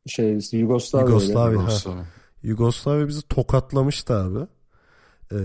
Şey 0.07 0.39
Yugoslavya 0.53 1.07
Yugoslavya. 1.07 1.59
ha. 1.59 1.63
Yoksa 1.63 2.07
Yugoslavya 2.43 3.09
bizi 3.09 3.23
tokatlamıştı 3.23 4.15
abi. 4.15 4.47
Ee, 5.33 5.37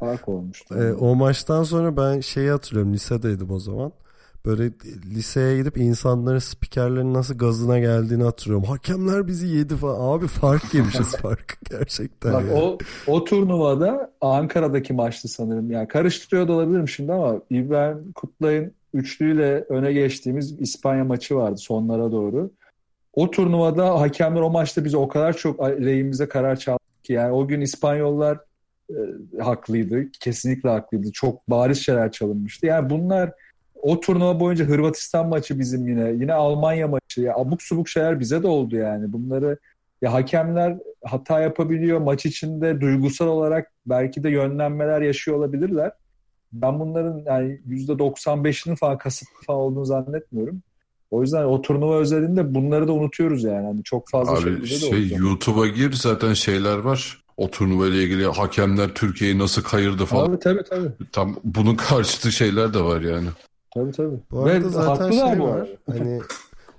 fark 0.00 0.28
olmuştu. 0.28 0.74
e, 0.78 0.92
o 0.92 1.14
maçtan 1.14 1.62
sonra 1.62 1.96
ben 1.96 2.20
şeyi 2.20 2.50
hatırlıyorum 2.50 2.94
lisedeydim 2.94 3.50
o 3.50 3.58
zaman. 3.58 3.92
Böyle 4.46 4.70
liseye 5.14 5.56
gidip 5.56 5.76
insanların 5.76 6.38
spikerlerin 6.38 7.14
nasıl 7.14 7.38
gazına 7.38 7.78
geldiğini 7.78 8.22
hatırlıyorum. 8.22 8.64
Hakemler 8.64 9.26
bizi 9.26 9.46
yedi 9.46 9.76
falan. 9.76 10.18
Abi 10.18 10.26
fark 10.26 10.74
yemişiz 10.74 11.16
fark 11.22 11.58
gerçekten. 11.70 12.32
Bak 12.32 12.44
ya. 12.44 12.54
o 12.54 12.78
o 13.06 13.24
turnuvada 13.24 14.12
Ankara'daki 14.20 14.92
maçtı 14.92 15.28
sanırım. 15.28 15.70
Yani 15.70 15.88
karıştırıyor 15.88 16.48
da 16.48 16.52
olabilirim 16.52 16.88
şimdi 16.88 17.12
ama 17.12 17.40
İbrahim 17.50 18.12
Kutlay'ın 18.12 18.72
üçlüyle 18.94 19.64
öne 19.68 19.92
geçtiğimiz 19.92 20.60
İspanya 20.60 21.04
maçı 21.04 21.36
vardı 21.36 21.56
sonlara 21.56 22.12
doğru. 22.12 22.50
O 23.12 23.30
turnuvada 23.30 24.00
hakemler 24.00 24.40
o 24.40 24.50
maçta 24.50 24.84
bize 24.84 24.96
o 24.96 25.08
kadar 25.08 25.36
çok 25.36 25.60
lehimize 25.60 26.28
karar 26.28 26.56
çaldı 26.56 26.78
ki 27.02 27.12
yani 27.12 27.32
o 27.32 27.48
gün 27.48 27.60
İspanyollar 27.60 28.38
e, 28.90 28.96
haklıydı. 29.42 30.12
Kesinlikle 30.20 30.68
haklıydı. 30.68 31.12
Çok 31.12 31.50
bariz 31.50 31.78
şeyler 31.78 32.12
çalınmıştı. 32.12 32.66
Yani 32.66 32.90
bunlar 32.90 33.32
o 33.82 34.00
turnuva 34.00 34.40
boyunca 34.40 34.64
Hırvatistan 34.64 35.28
maçı 35.28 35.58
bizim 35.58 35.88
yine. 35.88 36.10
Yine 36.10 36.32
Almanya 36.34 36.88
maçı. 36.88 37.20
Ya 37.20 37.34
abuk 37.34 37.62
subuk 37.62 37.88
şeyler 37.88 38.20
bize 38.20 38.42
de 38.42 38.46
oldu 38.46 38.76
yani. 38.76 39.12
Bunları 39.12 39.58
ya 40.02 40.12
hakemler 40.12 40.78
hata 41.04 41.40
yapabiliyor. 41.40 41.98
Maç 42.00 42.26
içinde 42.26 42.80
duygusal 42.80 43.26
olarak 43.26 43.72
belki 43.86 44.22
de 44.22 44.30
yönlenmeler 44.30 45.00
yaşıyor 45.00 45.36
olabilirler. 45.36 45.92
Ben 46.52 46.80
bunların 46.80 47.22
yani 47.26 47.60
%95'inin 47.68 48.74
falan 48.74 48.98
kasıtlı 48.98 49.46
falan 49.46 49.60
olduğunu 49.60 49.84
zannetmiyorum. 49.84 50.62
O 51.10 51.22
yüzden 51.22 51.44
o 51.44 51.62
turnuva 51.62 51.96
özelinde 51.96 52.54
bunları 52.54 52.88
da 52.88 52.92
unutuyoruz 52.92 53.44
yani. 53.44 53.66
Hani 53.66 53.82
çok 53.84 54.08
fazla 54.08 54.32
Abi 54.32 54.66
şey 54.66 54.88
olacak. 54.88 55.20
YouTube'a 55.20 55.66
gir 55.66 55.92
zaten 55.92 56.32
şeyler 56.32 56.78
var. 56.78 57.22
O 57.36 57.50
turnuva 57.50 57.86
ile 57.86 58.02
ilgili 58.02 58.26
hakemler 58.26 58.94
Türkiye'yi 58.94 59.38
nasıl 59.38 59.62
kayırdı 59.62 60.04
falan. 60.04 60.26
Tabii 60.26 60.38
tabii 60.38 60.64
tabii. 60.64 61.10
Tam 61.12 61.36
bunun 61.44 61.74
karşıtı 61.74 62.32
şeyler 62.32 62.74
de 62.74 62.80
var 62.80 63.00
yani. 63.00 63.28
Tabii 63.74 63.92
tabii. 63.92 64.20
Bu 64.30 64.40
arada 64.40 64.64
Ve 64.64 64.68
zaten 64.68 65.10
şey 65.10 65.38
bu 65.38 65.44
var. 65.44 65.56
arada. 65.56 65.68
Hani 65.90 66.20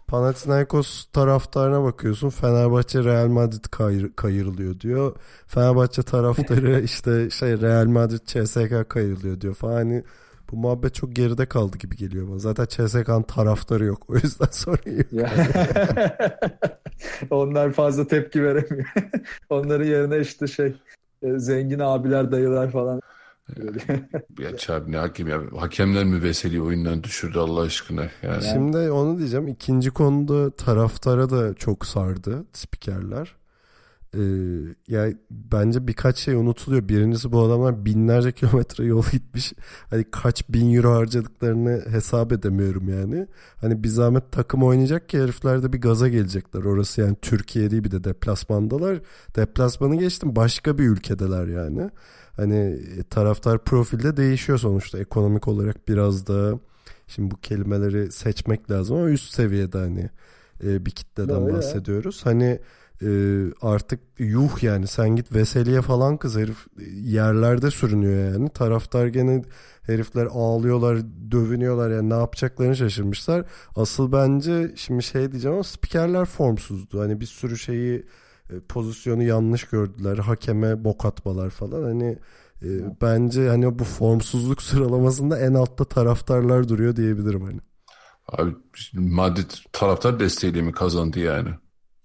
Panathinaikos 0.07 1.05
taraftarına 1.05 1.83
bakıyorsun. 1.83 2.29
Fenerbahçe 2.29 3.03
Real 3.03 3.27
Madrid 3.27 3.65
kayır, 3.71 4.11
kayırılıyor 4.15 4.79
diyor. 4.79 5.15
Fenerbahçe 5.47 6.03
taraftarı 6.03 6.81
işte 6.83 7.29
şey 7.29 7.61
Real 7.61 7.85
Madrid 7.85 8.19
CSK 8.25 8.89
kayırılıyor 8.89 9.41
diyor 9.41 9.53
falan. 9.53 9.73
Hani 9.73 10.03
bu 10.51 10.57
muhabbet 10.57 10.93
çok 10.93 11.15
geride 11.15 11.45
kaldı 11.45 11.77
gibi 11.77 11.95
geliyor 11.95 12.27
bana. 12.29 12.39
Zaten 12.39 12.65
CSK'nın 12.65 13.23
taraftarı 13.23 13.85
yok. 13.85 14.09
O 14.09 14.15
yüzden 14.15 14.47
sorun 14.51 14.97
yok. 14.97 15.29
Onlar 17.31 17.71
fazla 17.71 18.07
tepki 18.07 18.43
veremiyor. 18.43 18.93
Onların 19.49 19.85
yerine 19.85 20.19
işte 20.19 20.47
şey 20.47 20.75
e, 21.21 21.39
zengin 21.39 21.79
abiler, 21.79 22.31
dayılar 22.31 22.71
falan. 22.71 23.01
Ya 24.39 24.57
Çabi 24.57 24.91
ne 24.91 24.97
hakem 24.97 25.27
ya. 25.27 25.41
Hakemler 25.57 26.03
mi 26.03 26.23
Veseli 26.23 26.61
oyundan 26.61 27.03
düşürdü 27.03 27.39
Allah 27.39 27.61
aşkına. 27.61 28.07
Yani. 28.21 28.43
Şimdi 28.43 28.77
onu 28.91 29.17
diyeceğim. 29.17 29.47
İkinci 29.47 29.91
konuda 29.91 30.51
taraftara 30.55 31.29
da 31.29 31.53
çok 31.53 31.85
sardı 31.85 32.45
spikerler. 32.53 33.35
Ee, 34.15 34.19
yani 34.87 35.17
bence 35.31 35.87
birkaç 35.87 36.17
şey 36.17 36.33
unutuluyor. 36.33 36.87
Birincisi 36.87 37.31
bu 37.31 37.41
adamlar 37.41 37.85
binlerce 37.85 38.31
kilometre 38.35 38.85
yol 38.85 39.03
gitmiş. 39.11 39.53
Hani 39.89 40.05
kaç 40.11 40.49
bin 40.49 40.75
euro 40.75 40.91
harcadıklarını 40.93 41.83
hesap 41.89 42.31
edemiyorum 42.31 42.89
yani. 42.89 43.27
Hani 43.61 43.83
bir 43.83 43.89
zahmet 43.89 44.31
takım 44.31 44.63
oynayacak 44.63 45.09
ki 45.09 45.21
herifler 45.21 45.63
de 45.63 45.73
bir 45.73 45.81
gaza 45.81 46.07
gelecekler. 46.07 46.63
Orası 46.63 47.01
yani 47.01 47.15
Türkiye 47.21 47.71
değil 47.71 47.83
bir 47.83 47.91
de 47.91 48.03
deplasmandalar. 48.03 48.99
Deplasmanı 49.35 49.95
geçtim 49.95 50.35
başka 50.35 50.77
bir 50.77 50.83
ülkedeler 50.83 51.47
yani. 51.47 51.89
Hani 52.35 52.79
taraftar 53.09 53.63
profilde 53.63 54.17
değişiyor 54.17 54.57
sonuçta 54.57 54.99
ekonomik 54.99 55.47
olarak 55.47 55.87
biraz 55.87 56.27
da 56.27 56.59
şimdi 57.07 57.31
bu 57.31 57.37
kelimeleri 57.37 58.11
seçmek 58.11 58.71
lazım 58.71 58.97
ama 58.97 59.09
üst 59.09 59.33
seviyede 59.33 59.77
hani 59.77 60.09
e, 60.63 60.85
bir 60.85 60.91
kitleden 60.91 61.41
Öyle 61.41 61.51
ya. 61.51 61.57
bahsediyoruz. 61.57 62.25
Hani 62.25 62.59
e, 63.01 63.09
artık 63.61 63.99
yuh 64.19 64.63
yani 64.63 64.87
sen 64.87 65.09
git 65.09 65.35
Veseli'ye 65.35 65.81
falan 65.81 66.17
kız 66.17 66.37
herif 66.37 66.67
yerlerde 67.03 67.71
sürünüyor 67.71 68.33
yani. 68.33 68.49
Taraftar 68.49 69.07
gene 69.07 69.41
herifler 69.81 70.27
ağlıyorlar, 70.31 70.97
dövünüyorlar 71.31 71.91
yani 71.91 72.09
ne 72.09 72.13
yapacaklarını 72.13 72.75
şaşırmışlar. 72.75 73.45
Asıl 73.75 74.11
bence 74.11 74.71
şimdi 74.75 75.03
şey 75.03 75.31
diyeceğim 75.31 75.55
ama 75.55 75.63
spikerler 75.63 76.25
formsuzdu. 76.25 77.01
Hani 77.01 77.19
bir 77.19 77.25
sürü 77.25 77.57
şeyi 77.57 77.95
e, 77.97 78.03
pozisyonu 78.69 79.23
yanlış 79.23 79.63
gördüler. 79.63 80.17
Hakeme 80.17 80.83
bok 80.83 81.05
atmalar 81.05 81.49
falan. 81.49 81.83
Hani 81.83 82.17
e, 82.61 82.69
bence 83.01 83.49
hani 83.49 83.79
bu 83.79 83.83
formsuzluk 83.83 84.61
sıralamasında 84.61 85.39
en 85.39 85.53
altta 85.53 85.85
taraftarlar 85.85 86.69
duruyor 86.69 86.95
diyebilirim 86.95 87.41
hani. 87.41 87.59
Abi 88.27 88.55
Madrid 88.93 89.51
taraftar 89.71 90.19
desteğiyle 90.19 90.61
mi 90.61 90.71
kazandı 90.71 91.19
yani? 91.19 91.49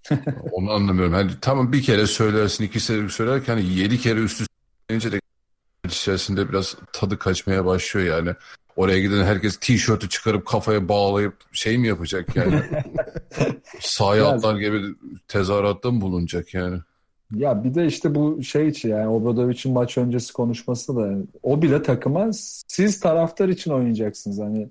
Onu 0.51 0.71
anlamıyorum. 0.71 1.13
Hani 1.13 1.31
tamam 1.41 1.73
bir 1.73 1.83
kere 1.83 2.07
söylersin, 2.07 2.63
iki 2.63 2.79
kere 2.79 3.09
söylerken 3.09 3.53
hani 3.53 3.73
yedi 3.73 3.97
kere 3.97 4.19
üst 4.19 4.41
üste 4.41 5.11
de 5.11 5.19
içerisinde 5.93 6.49
biraz 6.49 6.75
tadı 6.93 7.19
kaçmaya 7.19 7.65
başlıyor 7.65 8.17
yani. 8.17 8.35
Oraya 8.75 8.99
giden 8.99 9.23
herkes 9.23 9.57
tişörtü 9.57 10.09
çıkarıp 10.09 10.45
kafaya 10.45 10.89
bağlayıp 10.89 11.33
şey 11.51 11.77
mi 11.77 11.87
yapacak 11.87 12.35
yani? 12.35 12.61
Sahaya 13.79 14.27
atlar 14.27 14.59
gibi 14.59 14.81
tezahüratta 15.27 15.91
mı 15.91 16.01
bulunacak 16.01 16.53
yani? 16.53 16.77
Ya 17.35 17.63
bir 17.63 17.75
de 17.75 17.85
işte 17.85 18.15
bu 18.15 18.43
şey 18.43 18.67
için 18.67 18.89
yani 18.89 19.07
Obradovic'in 19.07 19.73
maç 19.73 19.97
öncesi 19.97 20.33
konuşması 20.33 20.95
da 20.95 21.13
o 21.43 21.61
bile 21.61 21.83
takıma 21.83 22.29
siz 22.67 22.99
taraftar 22.99 23.49
için 23.49 23.71
oynayacaksınız. 23.71 24.39
Hani 24.39 24.69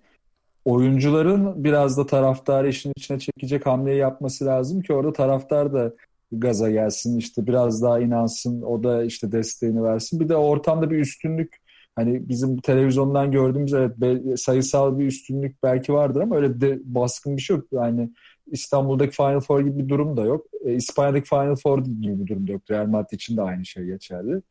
oyuncuların 0.65 1.65
biraz 1.65 1.99
da 1.99 2.07
taraftarı 2.07 2.69
işin 2.69 2.93
içine 2.97 3.19
çekecek 3.19 3.67
hamleyi 3.67 3.99
yapması 3.99 4.47
lazım 4.47 4.83
ki 4.83 4.93
orada 4.93 5.13
taraftar 5.13 5.73
da 5.73 5.93
gaza 6.33 6.71
gelsin 6.71 7.19
işte 7.19 7.47
biraz 7.47 7.83
daha 7.83 8.01
inansın 8.01 8.63
o 8.63 8.83
da 8.83 9.05
işte 9.05 9.33
desteğini 9.33 9.83
versin. 9.83 10.21
Bir 10.21 10.29
de 10.29 10.37
ortamda 10.37 10.91
bir 10.91 10.99
üstünlük 10.99 11.57
hani 11.97 12.29
bizim 12.29 12.57
televizyondan 12.57 13.33
gördüğümüz 13.33 13.75
evet 13.75 13.93
sayısal 14.41 14.99
bir 14.99 15.07
üstünlük 15.07 15.63
belki 15.63 15.93
vardır 15.93 16.21
ama 16.21 16.37
öyle 16.37 16.61
de 16.61 16.79
baskın 16.85 17.37
bir 17.37 17.43
şey 17.43 17.57
yok. 17.57 17.67
Yani 17.73 18.11
İstanbul'daki 18.47 19.17
Final 19.17 19.41
Four 19.41 19.61
gibi 19.61 19.79
bir 19.79 19.89
durum 19.89 20.17
da 20.17 20.25
yok. 20.25 20.47
E, 20.65 20.75
İspanya'daki 20.75 21.29
Final 21.29 21.57
Four 21.57 21.85
gibi 21.85 22.21
bir 22.21 22.27
durum 22.27 22.49
da 22.49 22.53
yok. 22.53 22.63
Real 22.71 22.87
Madrid 22.87 23.11
için 23.11 23.37
de 23.37 23.43
aynı 23.43 23.67
şey 23.67 23.85
geçerli. 23.85 24.43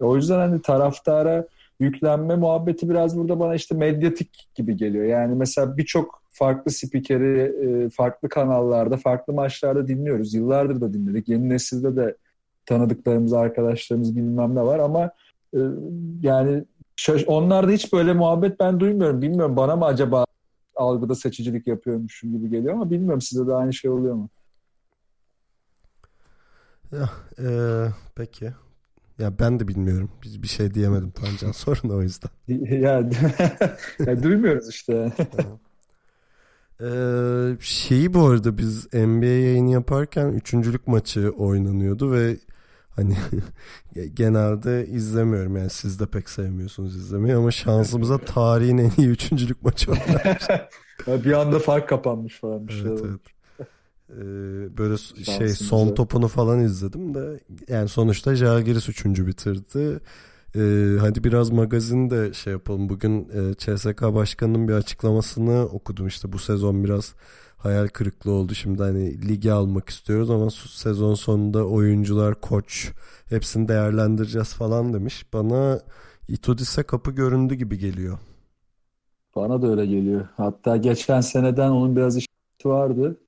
E, 0.00 0.04
o 0.04 0.16
yüzden 0.16 0.38
hani 0.38 0.62
taraftara 0.62 1.46
yüklenme 1.82 2.36
muhabbeti 2.36 2.88
biraz 2.90 3.18
burada 3.18 3.40
bana 3.40 3.54
işte 3.54 3.74
medyatik 3.74 4.48
gibi 4.54 4.76
geliyor. 4.76 5.04
Yani 5.04 5.34
mesela 5.34 5.76
birçok 5.76 6.22
farklı 6.30 6.70
spikeri 6.70 7.40
e, 7.40 7.90
farklı 7.90 8.28
kanallarda, 8.28 8.96
farklı 8.96 9.32
maçlarda 9.32 9.88
dinliyoruz. 9.88 10.34
Yıllardır 10.34 10.80
da 10.80 10.94
dinledik. 10.94 11.28
Yeni 11.28 11.48
nesilde 11.48 11.96
de 11.96 12.16
tanıdıklarımız, 12.66 13.32
arkadaşlarımız 13.32 14.16
bilmem 14.16 14.54
ne 14.54 14.62
var 14.62 14.78
ama 14.78 15.10
e, 15.54 15.58
yani 16.22 16.64
onlarda 17.26 17.70
hiç 17.72 17.92
böyle 17.92 18.12
muhabbet 18.12 18.60
ben 18.60 18.80
duymuyorum. 18.80 19.22
Bilmiyorum 19.22 19.56
bana 19.56 19.76
mı 19.76 19.84
acaba 19.84 20.26
algıda 20.76 21.14
seçicilik 21.14 21.66
yapıyormuşum 21.66 22.32
gibi 22.32 22.50
geliyor 22.50 22.74
ama 22.74 22.90
bilmiyorum 22.90 23.20
size 23.20 23.46
de 23.46 23.54
aynı 23.54 23.72
şey 23.72 23.90
oluyor 23.90 24.14
mu? 24.14 24.28
Ya, 26.92 27.10
e, 27.38 27.48
peki. 28.16 28.52
Ya 29.22 29.38
ben 29.38 29.60
de 29.60 29.68
bilmiyorum. 29.68 30.10
Biz 30.22 30.42
bir 30.42 30.48
şey 30.48 30.74
diyemedim 30.74 31.10
Tancan 31.10 31.52
sorun 31.52 31.88
o 31.88 32.02
yüzden. 32.02 32.30
ya, 32.48 33.10
ya 34.06 34.22
duymuyoruz 34.22 34.68
işte. 34.68 35.12
ee, 36.80 37.56
şeyi 37.60 38.14
bu 38.14 38.26
arada 38.26 38.58
biz 38.58 38.94
NBA 38.94 39.26
yayını 39.26 39.70
yaparken 39.70 40.28
üçüncülük 40.28 40.86
maçı 40.86 41.30
oynanıyordu 41.30 42.12
ve 42.12 42.36
hani 42.90 43.16
genelde 44.14 44.86
izlemiyorum 44.86 45.56
yani 45.56 45.70
siz 45.70 46.00
de 46.00 46.06
pek 46.06 46.30
sevmiyorsunuz 46.30 46.96
izlemeyi 46.96 47.34
ama 47.34 47.50
şansımıza 47.50 48.18
tarihin 48.18 48.78
en 48.78 48.90
iyi 48.98 49.08
üçüncülük 49.08 49.62
maçı 49.62 49.90
oynanmış. 49.90 50.48
bir 51.24 51.32
anda 51.32 51.58
fark 51.58 51.88
kapanmış 51.88 52.40
falan 52.40 52.68
bir 52.68 52.72
şey. 52.72 52.90
Evet, 52.90 53.20
Ee, 54.10 54.78
böyle 54.78 54.96
şey 55.24 55.48
son 55.48 55.94
topunu 55.94 56.28
falan 56.28 56.60
izledim 56.60 57.14
de 57.14 57.40
yani 57.68 57.88
sonuçta 57.88 58.34
Jalgiris 58.34 58.88
üçüncü 58.88 59.26
bitirdi. 59.26 60.00
Ee, 60.56 60.96
hadi 61.00 61.24
biraz 61.24 61.50
magazin 61.50 62.10
de 62.10 62.32
şey 62.32 62.52
yapalım. 62.52 62.88
Bugün 62.88 63.28
e, 63.28 63.54
CSK 63.54 64.02
Başkanı'nın 64.02 64.68
bir 64.68 64.72
açıklamasını 64.72 65.64
okudum. 65.64 66.06
İşte 66.06 66.32
bu 66.32 66.38
sezon 66.38 66.84
biraz 66.84 67.14
hayal 67.56 67.88
kırıklığı 67.88 68.32
oldu. 68.32 68.54
Şimdi 68.54 68.82
hani 68.82 69.28
ligi 69.28 69.52
almak 69.52 69.88
istiyoruz 69.88 70.30
ama 70.30 70.50
sezon 70.50 71.14
sonunda 71.14 71.66
oyuncular, 71.66 72.40
koç 72.40 72.92
hepsini 73.28 73.68
değerlendireceğiz 73.68 74.54
falan 74.54 74.92
demiş. 74.92 75.26
Bana 75.32 75.80
Itudis'e 76.28 76.82
kapı 76.82 77.10
göründü 77.10 77.54
gibi 77.54 77.78
geliyor. 77.78 78.18
Bana 79.36 79.62
da 79.62 79.70
öyle 79.70 79.86
geliyor. 79.86 80.28
Hatta 80.36 80.76
geçen 80.76 81.20
seneden 81.20 81.70
onun 81.70 81.96
biraz 81.96 82.16
işi 82.16 82.28
vardı 82.64 83.18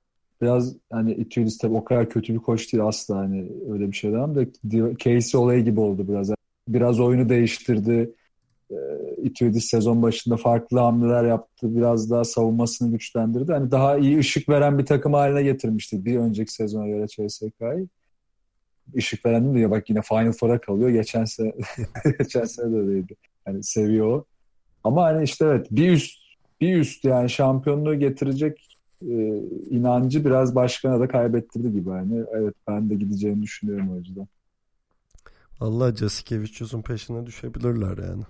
biraz 0.45 0.75
hani 0.91 1.13
Itudis 1.13 1.57
tabii 1.57 1.75
o 1.75 1.83
kadar 1.83 2.09
kötü 2.09 2.33
bir 2.33 2.39
koç 2.39 2.73
değil 2.73 2.83
asla 2.83 3.17
hani 3.17 3.51
öyle 3.71 3.91
bir 3.91 3.95
şey 3.95 4.11
değil 4.11 4.51
de 4.63 4.97
Casey 4.99 5.41
olayı 5.41 5.63
gibi 5.63 5.79
oldu 5.79 6.07
biraz. 6.07 6.31
Biraz 6.67 6.99
oyunu 6.99 7.29
değiştirdi. 7.29 8.11
E, 8.71 8.75
Itudis 9.23 9.65
sezon 9.65 10.01
başında 10.01 10.37
farklı 10.37 10.79
hamleler 10.79 11.23
yaptı. 11.25 11.75
Biraz 11.75 12.11
daha 12.11 12.23
savunmasını 12.23 12.91
güçlendirdi. 12.91 13.51
Hani 13.51 13.71
daha 13.71 13.97
iyi 13.97 14.19
ışık 14.19 14.49
veren 14.49 14.79
bir 14.79 14.85
takım 14.85 15.13
haline 15.13 15.43
getirmişti 15.43 16.05
bir 16.05 16.17
önceki 16.17 16.53
sezona 16.53 16.87
göre 16.87 17.07
CSK'yı. 17.07 17.87
Işık 18.93 19.25
veren 19.25 19.55
diyor 19.55 19.71
bak 19.71 19.89
yine 19.89 20.01
Final 20.01 20.31
Four'a 20.31 20.61
kalıyor. 20.61 20.89
Geçen 20.89 21.25
sene 21.25 21.53
geçen 22.19 22.45
sene 22.45 22.71
de 22.71 22.77
öyleydi. 22.77 23.15
Hani 23.45 23.63
seviyor. 23.63 24.23
Ama 24.83 25.03
hani 25.03 25.23
işte 25.23 25.45
evet 25.45 25.67
bir 25.71 25.91
üst 25.91 26.25
bir 26.61 26.77
üst 26.77 27.05
yani 27.05 27.29
şampiyonluğu 27.29 27.99
getirecek 27.99 28.74
e, 29.09 29.15
inancı 29.69 30.25
biraz 30.25 30.55
başkana 30.55 30.99
da 30.99 31.07
kaybettirdi 31.07 31.71
gibi. 31.71 31.89
Yani 31.89 32.25
evet 32.33 32.55
ben 32.67 32.89
de 32.89 32.95
gideceğini 32.95 33.41
düşünüyorum 33.41 33.91
o 33.93 33.97
yüzden. 33.97 34.27
Allah 35.59 35.95
Jasikevicius'un 35.95 36.81
peşine 36.81 37.25
düşebilirler 37.25 37.97
yani. 37.97 38.23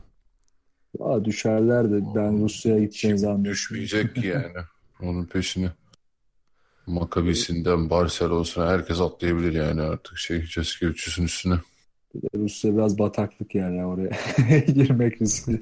Aa, 1.00 1.26
düşerler 1.26 1.92
de 1.92 2.16
ben 2.16 2.44
Rusya'ya 2.44 2.80
gideceğini 2.80 3.20
zannediyorum. 3.20 3.52
Düşmeyecek 3.52 4.16
ki 4.16 4.28
yani 4.28 4.66
onun 5.02 5.26
peşine. 5.26 5.72
Makabisinden 6.88 7.90
Barcelona'sına 7.90 8.68
herkes 8.68 9.02
atlayabilir 9.02 9.54
yani 9.54 9.82
artık 9.82 10.18
şey 10.18 10.42
Jasikevicius'un 10.42 11.24
üstüne. 11.24 11.56
Rusya 12.36 12.74
biraz 12.74 13.00
bataklık 13.00 13.56
yani 13.56 13.86
oraya 13.86 14.12
girmek 14.60 15.22
riskli. 15.22 15.62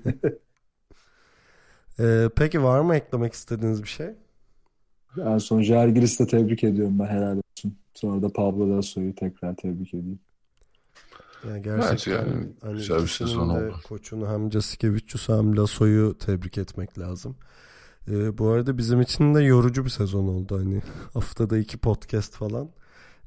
ee, 2.00 2.30
peki 2.36 2.64
var 2.64 2.80
mı 2.82 2.96
eklemek 2.96 3.34
istediğiniz 3.34 3.84
bir 3.84 3.88
şey? 3.88 4.08
En 5.18 5.38
son 5.38 5.62
Jalgiris'i 5.62 6.24
de 6.24 6.28
tebrik 6.28 6.64
ediyorum 6.64 7.00
ben 7.00 7.06
helal 7.06 7.38
olsun. 7.38 7.78
Sonra 7.94 8.22
da 8.22 8.30
Pablo 8.30 8.78
Lasso'yu 8.78 9.16
tekrar 9.16 9.56
tebrik 9.56 9.94
edeyim. 9.94 10.20
Yani 11.48 11.62
gerçekten 11.62 12.12
evet 12.12 12.28
yani, 12.28 12.48
hani 12.62 12.74
güzel 12.74 13.02
bir 13.02 13.08
sezon 13.08 13.50
oldu. 13.50 13.76
Koçunu 13.88 14.30
hem 14.30 14.52
Jasikevicius'u 14.52 15.38
hem 15.38 15.58
Lasso'yu 15.58 16.18
tebrik 16.18 16.58
etmek 16.58 17.00
lazım. 17.00 17.36
Ee, 18.08 18.38
bu 18.38 18.48
arada 18.48 18.78
bizim 18.78 19.02
için 19.02 19.36
de 19.36 19.42
yorucu 19.42 19.86
bir 19.86 19.90
sezon 19.90 20.28
oldu. 20.28 20.60
Hani 20.60 20.82
haftada 21.14 21.58
iki 21.58 21.78
podcast 21.78 22.34
falan. 22.34 22.70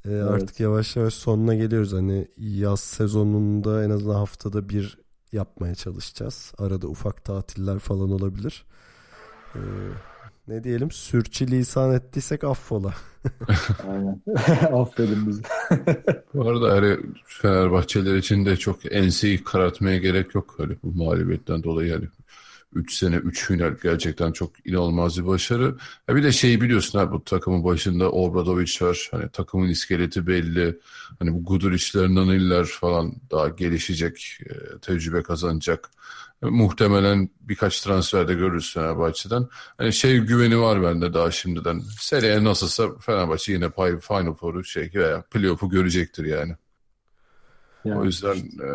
Ee, 0.05 0.11
evet. 0.11 0.31
Artık 0.31 0.61
yavaş 0.61 0.97
yavaş 0.97 1.15
sonuna 1.15 1.55
geliyoruz. 1.55 1.93
Hani 1.93 2.29
yaz 2.37 2.81
sezonunda 2.81 3.85
en 3.85 3.91
azından 3.91 4.15
haftada 4.15 4.69
bir 4.69 4.99
yapmaya 5.33 5.75
çalışacağız. 5.75 6.53
Arada 6.59 6.89
ufak 6.89 7.25
tatiller 7.25 7.79
falan 7.79 8.11
olabilir. 8.11 8.65
Ee, 9.55 9.59
ne 10.49 10.65
diyelim 10.65 10.91
sürçülisan 10.91 11.95
ettiysek 11.95 12.45
affola. 12.45 12.95
Aynen. 13.89 14.23
Affedin 14.73 15.27
bizi. 15.27 15.43
bu 16.35 16.49
arada 16.49 16.73
hani 16.73 16.97
Fenerbahçeliler 17.25 18.17
için 18.17 18.47
de 18.47 18.57
çok 18.57 18.93
enseyi 18.93 19.45
karartmaya 19.45 19.99
gerek 19.99 20.35
yok. 20.35 20.55
Hani 20.59 20.77
bu 20.83 21.05
mağlubiyetten 21.05 21.63
dolayı 21.63 21.89
yani 21.89 22.05
3 22.75 22.95
sene 22.95 23.17
3 23.17 23.47
final 23.47 23.75
gerçekten 23.83 24.33
çok 24.33 24.67
inanılmaz 24.67 25.19
bir 25.19 25.27
başarı. 25.27 25.77
Ya 26.09 26.17
bir 26.17 26.23
de 26.23 26.33
şeyi 26.33 26.61
biliyorsun 26.61 26.99
abi 26.99 27.13
bu 27.13 27.25
takımın 27.25 27.65
başında 27.65 28.11
Obradoviç 28.11 28.83
var. 28.83 29.09
Hani 29.11 29.29
takımın 29.29 29.69
iskeleti 29.69 30.27
belli. 30.27 30.79
Hani 31.19 31.35
bu 31.35 31.45
Guduric'ler, 31.45 32.09
Naniller 32.09 32.65
falan 32.65 33.15
daha 33.31 33.49
gelişecek, 33.49 34.39
e, 34.47 34.79
tecrübe 34.79 35.23
kazanacak. 35.23 35.91
Muhtemelen 36.43 37.29
birkaç 37.41 37.81
transferde 37.81 38.35
görürüz 38.35 38.75
Fenerbahçe'den. 38.75 39.47
Hani 39.79 39.93
şey 39.93 40.19
güveni 40.19 40.61
var 40.61 40.83
bende 40.83 41.15
daha 41.15 41.31
şimdiden. 41.31 41.83
Seriye 42.01 42.45
nasılsa 42.45 42.99
Fenerbahçe 43.01 43.53
yine 43.53 43.71
Final 44.01 44.35
Four'u 44.35 44.65
şey 44.65 44.91
veya 44.95 45.23
playoff'u 45.23 45.69
görecektir 45.69 46.25
yani. 46.25 46.53
Yani. 47.85 48.01
O 48.01 48.05
yüzden 48.05 48.37
e, 48.37 48.69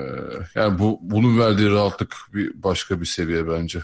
yani 0.55 0.79
bu 0.79 0.99
bunun 1.01 1.39
verdiği 1.39 1.69
rahatlık 1.71 2.15
bir 2.33 2.63
başka 2.63 3.01
bir 3.01 3.05
seviye 3.05 3.49
bence. 3.49 3.79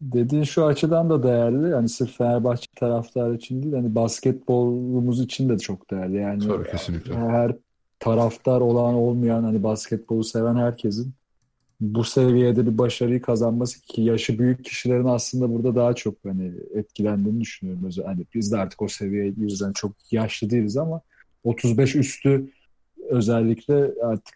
Dediğin 0.00 0.44
şu 0.44 0.64
açıdan 0.64 1.10
da 1.10 1.22
değerli. 1.22 1.70
Yani 1.70 1.88
sırf 1.88 2.16
Fenerbahçe 2.16 2.66
taraftarı 2.76 3.34
için 3.34 3.62
değil, 3.62 3.74
hani 3.74 3.94
basketbolumuz 3.94 5.20
için 5.20 5.48
de 5.48 5.58
çok 5.58 5.90
değerli. 5.90 6.16
Yani 6.16 6.48
Tabii 6.48 6.70
kesinlikle. 6.70 7.14
Her 7.14 7.56
taraftar 7.98 8.60
olan 8.60 8.94
olmayan 8.94 9.42
hani 9.42 9.62
basketbolu 9.62 10.24
seven 10.24 10.56
herkesin 10.56 11.14
bu 11.80 12.04
seviyede 12.04 12.66
bir 12.66 12.78
başarıyı 12.78 13.22
kazanması 13.22 13.80
ki 13.80 14.02
yaşı 14.02 14.38
büyük 14.38 14.64
kişilerin 14.64 15.04
aslında 15.04 15.54
burada 15.54 15.74
daha 15.74 15.94
çok 15.94 16.14
hani 16.26 16.52
etkilendiğini 16.74 17.40
düşünüyorum. 17.40 17.90
Hani 18.06 18.24
biz 18.34 18.52
de 18.52 18.56
artık 18.56 18.82
o 18.82 18.88
seviyeye 18.88 19.36
değiliz. 19.36 19.60
Yani 19.60 19.74
çok 19.74 19.92
yaşlı 20.10 20.50
değiliz 20.50 20.76
ama 20.76 21.00
35 21.44 21.96
üstü 21.96 22.50
özellikle 23.08 23.74
artık 24.02 24.34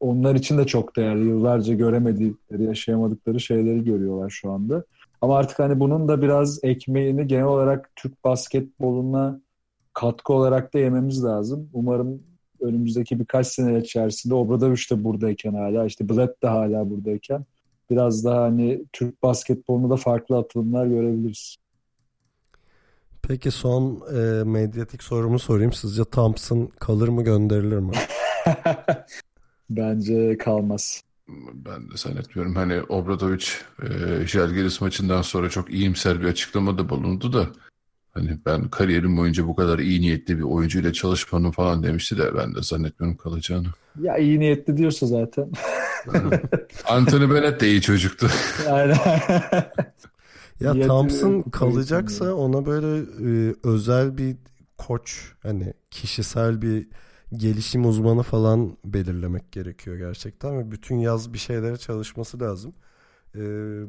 onlar 0.00 0.34
için 0.34 0.58
de 0.58 0.66
çok 0.66 0.96
değerli. 0.96 1.28
Yıllarca 1.28 1.74
göremedikleri, 1.74 2.62
yaşayamadıkları 2.62 3.40
şeyleri 3.40 3.84
görüyorlar 3.84 4.30
şu 4.30 4.50
anda. 4.50 4.84
Ama 5.20 5.38
artık 5.38 5.58
hani 5.58 5.80
bunun 5.80 6.08
da 6.08 6.22
biraz 6.22 6.64
ekmeğini 6.64 7.26
genel 7.26 7.44
olarak 7.44 7.90
Türk 7.96 8.24
basketboluna 8.24 9.40
katkı 9.92 10.32
olarak 10.32 10.74
da 10.74 10.78
yememiz 10.78 11.24
lazım. 11.24 11.70
Umarım 11.72 12.22
önümüzdeki 12.60 13.20
birkaç 13.20 13.46
sene 13.46 13.78
içerisinde 13.78 14.34
Obradoviç 14.34 14.90
de 14.90 15.04
buradayken 15.04 15.54
hala 15.54 15.86
işte 15.86 16.08
Bled 16.08 16.42
de 16.42 16.46
hala 16.46 16.90
buradayken 16.90 17.44
biraz 17.90 18.24
daha 18.24 18.42
hani 18.42 18.84
Türk 18.92 19.22
basketbolunda 19.22 19.90
da 19.90 19.96
farklı 19.96 20.38
atılımlar 20.38 20.86
görebiliriz. 20.86 21.56
Peki 23.22 23.50
son 23.50 24.02
e, 24.14 24.44
medyatik 24.44 25.02
sorumu 25.02 25.38
sorayım. 25.38 25.72
Sizce 25.72 26.04
Thompson 26.04 26.70
kalır 26.78 27.08
mı 27.08 27.24
gönderilir 27.24 27.78
mi? 27.78 27.92
Bence 29.70 30.38
kalmaz. 30.38 31.02
Ben 31.54 31.90
de 31.90 31.96
zannetmiyorum. 31.96 32.54
Hani 32.54 32.82
Obradovic 32.82 33.46
e, 33.82 33.86
Žalgiris 34.26 34.80
maçından 34.80 35.22
sonra 35.22 35.50
çok 35.50 35.74
iyimser 35.74 36.20
bir 36.20 36.26
açıklamada 36.26 36.88
bulundu 36.88 37.32
da 37.32 37.46
hani 38.14 38.38
ben 38.46 38.68
kariyerim 38.68 39.16
boyunca 39.16 39.46
bu 39.46 39.54
kadar 39.56 39.78
iyi 39.78 40.00
niyetli 40.00 40.38
bir 40.38 40.42
oyuncuyla 40.42 40.92
çalışmanın 40.92 41.50
falan 41.50 41.82
demişti 41.82 42.18
de 42.18 42.34
ben 42.36 42.54
de 42.54 42.62
zannetmiyorum 42.62 43.16
kalacağını. 43.16 43.66
Ya 44.00 44.16
iyi 44.16 44.40
niyetli 44.40 44.76
diyorsa 44.76 45.06
zaten. 45.06 45.50
Anthony 46.88 47.34
Bennett 47.34 47.60
de 47.60 47.68
iyi 47.68 47.80
çocuktu. 47.80 48.28
Aynen. 48.70 48.96
Ya 50.60 50.86
Thompson 50.86 51.42
kalacaksa 51.42 52.34
ona 52.34 52.66
böyle 52.66 52.98
e, 52.98 53.54
özel 53.64 54.18
bir 54.18 54.36
koç 54.78 55.32
hani 55.42 55.74
kişisel 55.90 56.62
bir 56.62 56.88
gelişim 57.32 57.86
uzmanı 57.86 58.22
falan 58.22 58.76
belirlemek 58.84 59.52
gerekiyor 59.52 59.96
gerçekten 59.96 60.58
ve 60.58 60.70
bütün 60.70 60.98
yaz 60.98 61.32
bir 61.32 61.38
şeylere 61.38 61.76
çalışması 61.76 62.40
lazım. 62.40 62.74
E, 63.34 63.40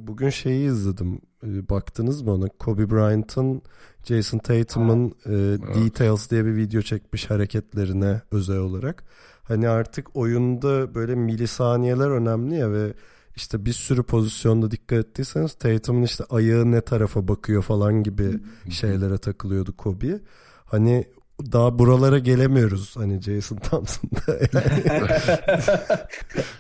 bugün 0.08 0.30
şeyi 0.30 0.68
izledim. 0.68 1.22
E, 1.44 1.70
baktınız 1.70 2.22
mı 2.22 2.34
ona? 2.34 2.48
Kobe 2.48 2.90
Bryant'ın 2.90 3.62
Jason 4.04 4.38
Tatum'un 4.38 5.16
e, 5.26 5.32
Details 5.76 6.30
diye 6.30 6.46
bir 6.46 6.56
video 6.56 6.82
çekmiş 6.82 7.30
hareketlerine 7.30 8.22
özel 8.32 8.58
olarak. 8.58 9.04
Hani 9.44 9.70
artık 9.70 10.16
oyunda 10.16 10.96
böyle 10.96 11.16
milisaniyeler 11.16 12.10
önemli 12.10 12.56
ya 12.56 12.72
ve 12.72 12.94
işte 13.36 13.66
bir 13.66 13.74
sürü 13.74 14.04
pozisyonda 14.04 14.72
dikkat 14.72 15.00
ettiyseniz 15.00 15.54
Tatum'un 15.54 16.04
işte 16.04 16.24
ayağı 16.30 16.72
ne 16.72 16.82
tarafa 16.82 17.28
bakıyor 17.28 17.64
falan 17.64 18.04
gibi 18.04 18.40
şeylere 18.70 19.18
takılıyordu 19.18 19.78
Kobe. 19.78 20.20
Hani 20.66 21.06
daha 21.52 21.80
buralara 21.80 22.20
gelemiyoruz. 22.20 22.96
Hani 22.98 23.22
Jason 23.22 23.56
Thompson'da. 23.58 24.40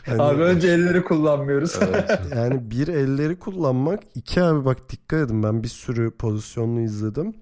Hani- 0.05 0.21
Abi 0.21 0.41
önce 0.43 0.67
elleri 0.67 1.03
kullanmıyoruz. 1.03 1.79
yani 2.35 2.71
bir 2.71 2.87
elleri 2.87 3.39
kullanmak 3.39 3.99
iki 4.15 4.41
abi 4.41 4.65
bak 4.65 4.89
dikkat 4.89 5.19
edin 5.19 5.43
ben 5.43 5.63
bir 5.63 5.67
sürü 5.67 6.11
pozisyonunu 6.11 6.81
izledim. 6.81 7.33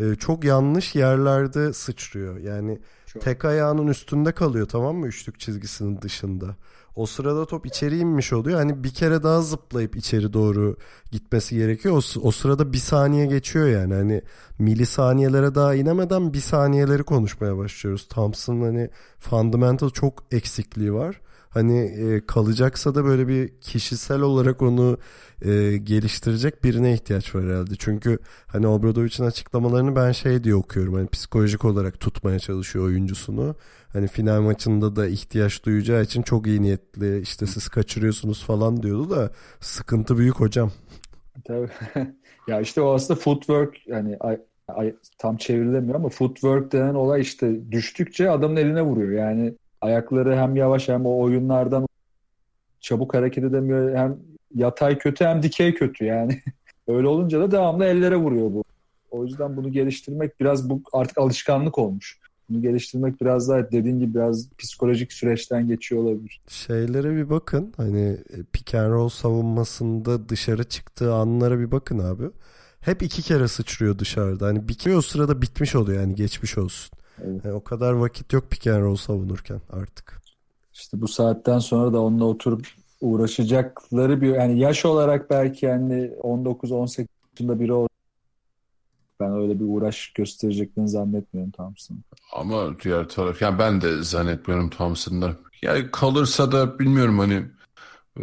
Ee, 0.00 0.14
çok 0.14 0.44
yanlış 0.44 0.94
yerlerde 0.94 1.72
sıçrıyor. 1.72 2.36
Yani 2.38 2.78
Çok. 3.12 3.22
tek 3.22 3.44
ayağının 3.44 3.86
üstünde 3.86 4.32
kalıyor 4.32 4.68
tamam 4.68 4.96
mı 4.96 5.06
üçlük 5.06 5.40
çizgisinin 5.40 6.00
dışında. 6.00 6.56
O 6.96 7.06
sırada 7.06 7.46
top 7.46 7.66
içeri 7.66 7.98
inmiş 7.98 8.32
oluyor. 8.32 8.58
Hani 8.58 8.84
bir 8.84 8.94
kere 8.94 9.22
daha 9.22 9.42
zıplayıp 9.42 9.96
içeri 9.96 10.32
doğru 10.32 10.76
gitmesi 11.10 11.56
gerekiyor. 11.56 11.94
O, 11.94 12.20
o 12.28 12.30
sırada 12.30 12.72
bir 12.72 12.78
saniye 12.78 13.26
geçiyor 13.26 13.68
yani. 13.68 13.94
Hani 13.94 14.22
milisaniyelere 14.58 15.54
daha 15.54 15.74
inemeden 15.74 16.32
bir 16.32 16.40
saniyeleri 16.40 17.02
konuşmaya 17.02 17.56
başlıyoruz. 17.56 18.08
Thompson'ın 18.08 18.62
hani 18.62 18.90
fundamental 19.18 19.90
çok 19.90 20.24
eksikliği 20.30 20.94
var. 20.94 21.20
Hani 21.50 21.78
e, 21.78 22.26
kalacaksa 22.26 22.94
da 22.94 23.04
böyle 23.04 23.28
bir 23.28 23.48
kişisel 23.60 24.20
olarak 24.20 24.62
onu 24.62 24.98
e, 25.42 25.76
geliştirecek 25.76 26.64
birine 26.64 26.92
ihtiyaç 26.94 27.34
var 27.34 27.44
herhalde. 27.44 27.70
Çünkü 27.78 28.18
hani 28.46 28.66
Obradovic'in 28.66 29.24
açıklamalarını 29.24 29.96
ben 29.96 30.12
şey 30.12 30.44
diye 30.44 30.54
okuyorum. 30.54 30.94
Hani 30.94 31.08
psikolojik 31.08 31.64
olarak 31.64 32.00
tutmaya 32.00 32.38
çalışıyor 32.38 32.84
oyuncusunu. 32.84 33.56
Hani 33.92 34.08
final 34.08 34.40
maçında 34.40 34.96
da 34.96 35.06
ihtiyaç 35.06 35.64
duyacağı 35.64 36.02
için 36.02 36.22
çok 36.22 36.46
iyi 36.46 36.62
niyetli 36.62 37.20
işte 37.20 37.46
siz 37.46 37.68
kaçırıyorsunuz 37.68 38.44
falan 38.44 38.82
diyordu 38.82 39.10
da 39.10 39.30
sıkıntı 39.60 40.18
büyük 40.18 40.36
hocam. 40.40 40.70
Tabii. 41.44 41.68
ya 42.48 42.60
işte 42.60 42.80
o 42.80 42.94
aslında 42.94 43.20
footwork 43.20 43.88
yani 43.88 44.18
tam 45.18 45.36
çevrilemiyor 45.36 45.94
ama 45.94 46.08
footwork 46.08 46.72
denen 46.72 46.94
olay 46.94 47.20
işte 47.20 47.72
düştükçe 47.72 48.30
adamın 48.30 48.56
eline 48.56 48.82
vuruyor. 48.82 49.12
Yani 49.12 49.54
ayakları 49.80 50.36
hem 50.36 50.56
yavaş 50.56 50.88
hem 50.88 51.06
o 51.06 51.18
oyunlardan 51.18 51.86
çabuk 52.80 53.14
hareket 53.14 53.44
edemiyor. 53.44 53.96
Hem 53.96 54.18
yatay 54.54 54.98
kötü 54.98 55.24
hem 55.24 55.42
dikey 55.42 55.74
kötü 55.74 56.04
yani. 56.04 56.42
Öyle 56.88 57.06
olunca 57.06 57.40
da 57.40 57.50
devamlı 57.50 57.84
ellere 57.84 58.16
vuruyor 58.16 58.52
bu. 58.52 58.64
O 59.10 59.24
yüzden 59.24 59.56
bunu 59.56 59.72
geliştirmek 59.72 60.40
biraz 60.40 60.70
bu 60.70 60.82
artık 60.92 61.18
alışkanlık 61.18 61.78
olmuş. 61.78 62.18
Bunu 62.48 62.62
geliştirmek 62.62 63.20
biraz 63.20 63.48
daha 63.48 63.72
dediğin 63.72 63.98
gibi 63.98 64.14
biraz 64.14 64.48
psikolojik 64.58 65.12
süreçten 65.12 65.68
geçiyor 65.68 66.02
olabilir. 66.02 66.40
Şeylere 66.48 67.16
bir 67.16 67.30
bakın. 67.30 67.72
Hani 67.76 68.02
e, 68.08 68.42
pick 68.52 68.74
and 68.74 68.92
roll 68.92 69.08
savunmasında 69.08 70.28
dışarı 70.28 70.64
çıktığı 70.64 71.14
anlara 71.14 71.58
bir 71.58 71.70
bakın 71.70 71.98
abi. 71.98 72.24
Hep 72.80 73.02
iki 73.02 73.22
kere 73.22 73.48
sıçrıyor 73.48 73.98
dışarıda. 73.98 74.46
Hani 74.46 74.68
kere 74.68 74.96
o 74.96 75.02
sırada 75.02 75.42
bitmiş 75.42 75.74
oluyor 75.74 76.00
yani 76.00 76.14
geçmiş 76.14 76.58
olsun. 76.58 76.90
Evet. 77.24 77.44
Yani 77.44 77.54
o 77.54 77.64
kadar 77.64 77.92
vakit 77.92 78.32
yok 78.32 78.50
pick 78.50 78.66
and 78.66 78.82
roll 78.82 78.96
savunurken 78.96 79.60
artık. 79.72 80.22
İşte 80.72 81.00
bu 81.00 81.08
saatten 81.08 81.58
sonra 81.58 81.92
da 81.92 82.00
onunla 82.00 82.24
oturup 82.24 82.66
uğraşacakları 83.00 84.20
bir 84.20 84.34
yani 84.34 84.58
yaş 84.58 84.84
olarak 84.84 85.30
belki 85.30 85.66
yani 85.66 86.10
19-18 86.22 87.06
yaşında 87.32 87.60
biri 87.60 87.72
olacak. 87.72 87.90
Ben 89.20 89.32
öyle 89.32 89.60
bir 89.60 89.64
uğraş 89.68 90.12
göstereceklerini 90.12 90.88
zannetmiyorum 90.88 91.52
Thompson. 91.52 91.98
Ama 92.32 92.80
diğer 92.84 93.08
taraf 93.08 93.42
yani 93.42 93.58
ben 93.58 93.80
de 93.80 94.02
zannetmiyorum 94.02 94.70
Thompson'da. 94.70 95.36
Yani 95.62 95.90
kalırsa 95.90 96.52
da 96.52 96.78
bilmiyorum 96.78 97.18
hani 97.18 97.46
e, 98.16 98.22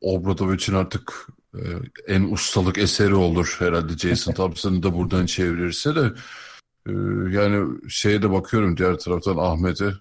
Obradovic'in 0.00 0.74
artık 0.74 1.28
e, 1.54 1.60
en 2.06 2.22
ustalık 2.22 2.78
eseri 2.78 3.14
olur 3.14 3.56
herhalde 3.58 3.92
Jason 3.92 4.32
Thompson'ı 4.34 4.82
da 4.82 4.94
buradan 4.94 5.26
çevirirse 5.26 5.94
de 5.94 6.12
e, 6.86 6.92
yani 7.30 7.80
şeye 7.90 8.22
de 8.22 8.30
bakıyorum 8.30 8.76
diğer 8.76 8.98
taraftan 8.98 9.36
Ahmet'e 9.36 9.92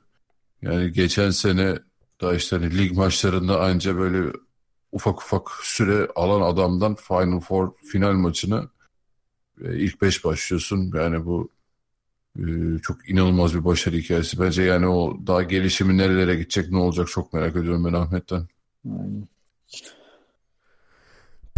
yani 0.62 0.92
geçen 0.92 1.30
sene 1.30 1.80
daha 2.22 2.34
işte 2.34 2.56
hani 2.56 2.78
lig 2.78 2.98
maçlarında 2.98 3.62
anca 3.62 3.98
böyle 3.98 4.32
ufak 4.92 5.22
ufak 5.22 5.50
süre 5.62 6.08
alan 6.16 6.42
adamdan 6.54 6.96
Final 6.96 7.40
Four 7.40 7.72
final 7.92 8.14
maçına 8.14 8.70
e, 9.64 9.78
ilk 9.78 10.02
beş 10.02 10.26
başlıyorsun. 10.26 10.92
Yani 10.96 11.26
bu 11.26 11.50
ee, 12.38 12.80
çok 12.82 13.10
inanılmaz 13.10 13.56
bir 13.56 13.66
başarı 13.66 13.96
hikayesi. 13.96 14.40
Bence 14.40 14.64
yani 14.64 14.88
o 14.88 15.18
daha 15.28 15.44
gelişimi 15.44 15.98
nerelere 15.98 16.36
gidecek, 16.36 16.72
ne 16.72 16.78
olacak 16.78 17.08
çok 17.08 17.34
merak 17.34 17.56
ediyorum 17.56 17.86
ben 17.86 17.94
Ahmet'ten. 17.94 18.48
Aynen. 18.86 19.28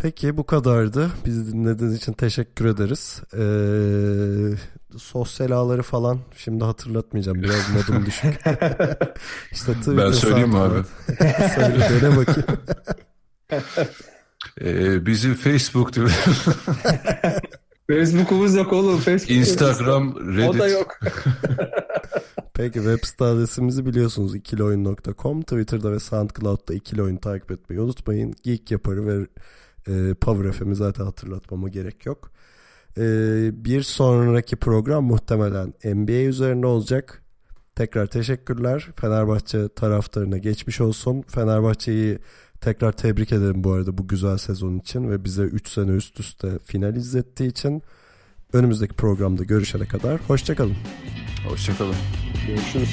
Peki 0.02 0.38
bu 0.38 0.46
kadardı. 0.46 1.12
Bizi 1.26 1.54
dinlediğiniz 1.54 1.98
için 1.98 2.14
teşekkür 2.14 2.66
ederiz. 2.66 3.22
Ee, 3.34 4.98
sosyal 4.98 5.52
ağları 5.52 5.82
falan 5.84 6.20
şimdi 6.38 6.64
hatırlatmayacağım. 6.64 7.44
Biraz 7.44 7.70
modum 7.74 8.06
düşük. 8.06 8.34
işte 9.52 9.74
Twitter, 9.74 9.98
Ben 9.98 10.12
söyleyeyim 10.12 10.50
mi 10.50 10.58
abi? 10.58 10.80
Söyle 11.56 11.90
dene 12.02 12.18
bakayım. 12.18 12.50
Ee, 14.62 15.06
bizi 15.06 15.34
Facebook, 15.34 15.92
Facebook'umuz 17.90 18.56
yok 18.56 18.74
oğlum. 18.74 18.98
Facebook 19.00 19.32
Instagram, 19.32 20.16
O 20.16 20.20
da 20.60 20.66
Reddit. 20.68 20.72
yok. 20.72 21.00
Peki 22.54 22.74
web 22.74 23.04
site 23.04 23.24
adresimizi 23.26 23.86
biliyorsunuz 23.86 24.36
ikiloyun.com 24.36 25.42
Twitter'da 25.42 25.92
ve 25.92 26.00
SoundCloud'da 26.00 26.74
ikili 26.74 27.04
oyun 27.04 27.18
takip 27.18 27.52
etmeyi 27.52 27.82
unutmayın. 27.82 28.34
Geek 28.44 28.72
Yaparı 28.72 29.08
ve 29.08 29.28
e, 29.88 30.14
Power 30.14 30.52
FM'i 30.52 30.76
zaten 30.76 31.06
hatırlatmama 31.06 31.70
gerek 31.70 32.06
yok. 32.06 32.32
E, 32.98 33.04
bir 33.66 33.82
sonraki 33.82 34.56
program 34.56 35.04
muhtemelen 35.04 35.74
NBA 35.84 36.12
üzerine 36.30 36.66
olacak. 36.66 37.24
Tekrar 37.76 38.06
teşekkürler. 38.06 38.88
Fenerbahçe 38.96 39.70
taraftarına 39.70 40.38
geçmiş 40.38 40.82
olsun. 40.82 41.24
Fenerbahçe'yi 41.28 42.20
tekrar 42.62 42.92
tebrik 42.92 43.32
ederim 43.32 43.64
bu 43.64 43.72
arada 43.72 43.98
bu 43.98 44.08
güzel 44.08 44.38
sezon 44.38 44.78
için 44.78 45.10
ve 45.10 45.24
bize 45.24 45.44
3 45.44 45.70
sene 45.70 45.92
üst 45.92 46.20
üste 46.20 46.60
final 46.60 46.96
izlettiği 46.96 47.50
için. 47.50 47.84
Önümüzdeki 48.54 48.96
programda 48.96 49.44
görüşene 49.44 49.88
kadar 49.88 50.22
hoşçakalın. 50.28 50.76
Hoşçakalın. 51.48 51.96
Görüşürüz. 52.48 52.90